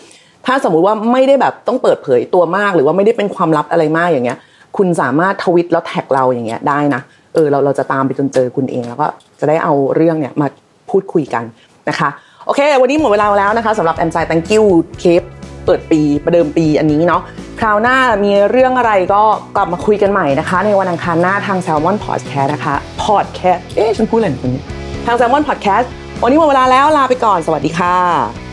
[0.47, 4.39] ถ้าสมมุติว่าไม่ได้แบบต้องเปิดเผยตัวมาก หรือว่าไม่ได้เป็นความลับอะไรมากอย่างเงี้ย
[4.77, 7.01] คุณสามารถทวิตแล้วแท็กเราอย่างเงี้ยได้นะ
[7.37, 9.07] เออเราเราจะตามไปจนเจอคุณเองแล้วก็
[9.41, 10.47] จะได้เอาเรื่องเนี่ยมา
[10.91, 11.45] พูดคุยกัน
[11.89, 12.09] นะคะ
[12.47, 14.65] โอเค วันนี้หมดเวลาแล้วนะคะสำหรับแอมไซ thank you
[15.01, 15.23] เคป
[15.65, 17.23] เปิดปีประเดิมปีอันนี้เนาะ
[17.61, 19.23] คราวหน้ามีเรื่องอะไรก็
[19.57, 24.65] กลับมาคุยกันใหม่นะคะ ในวันอังคารหน้าทาง Salmon Podcast นะคะ Podcast เอ๊ะฉันพูดอะไรคุณเนี่ย
[25.07, 25.87] ทาง Salmon Podcast
[26.23, 28.46] วันนี้หมดเวลาแล้วลาไปก่อนสวัสดีค่ะ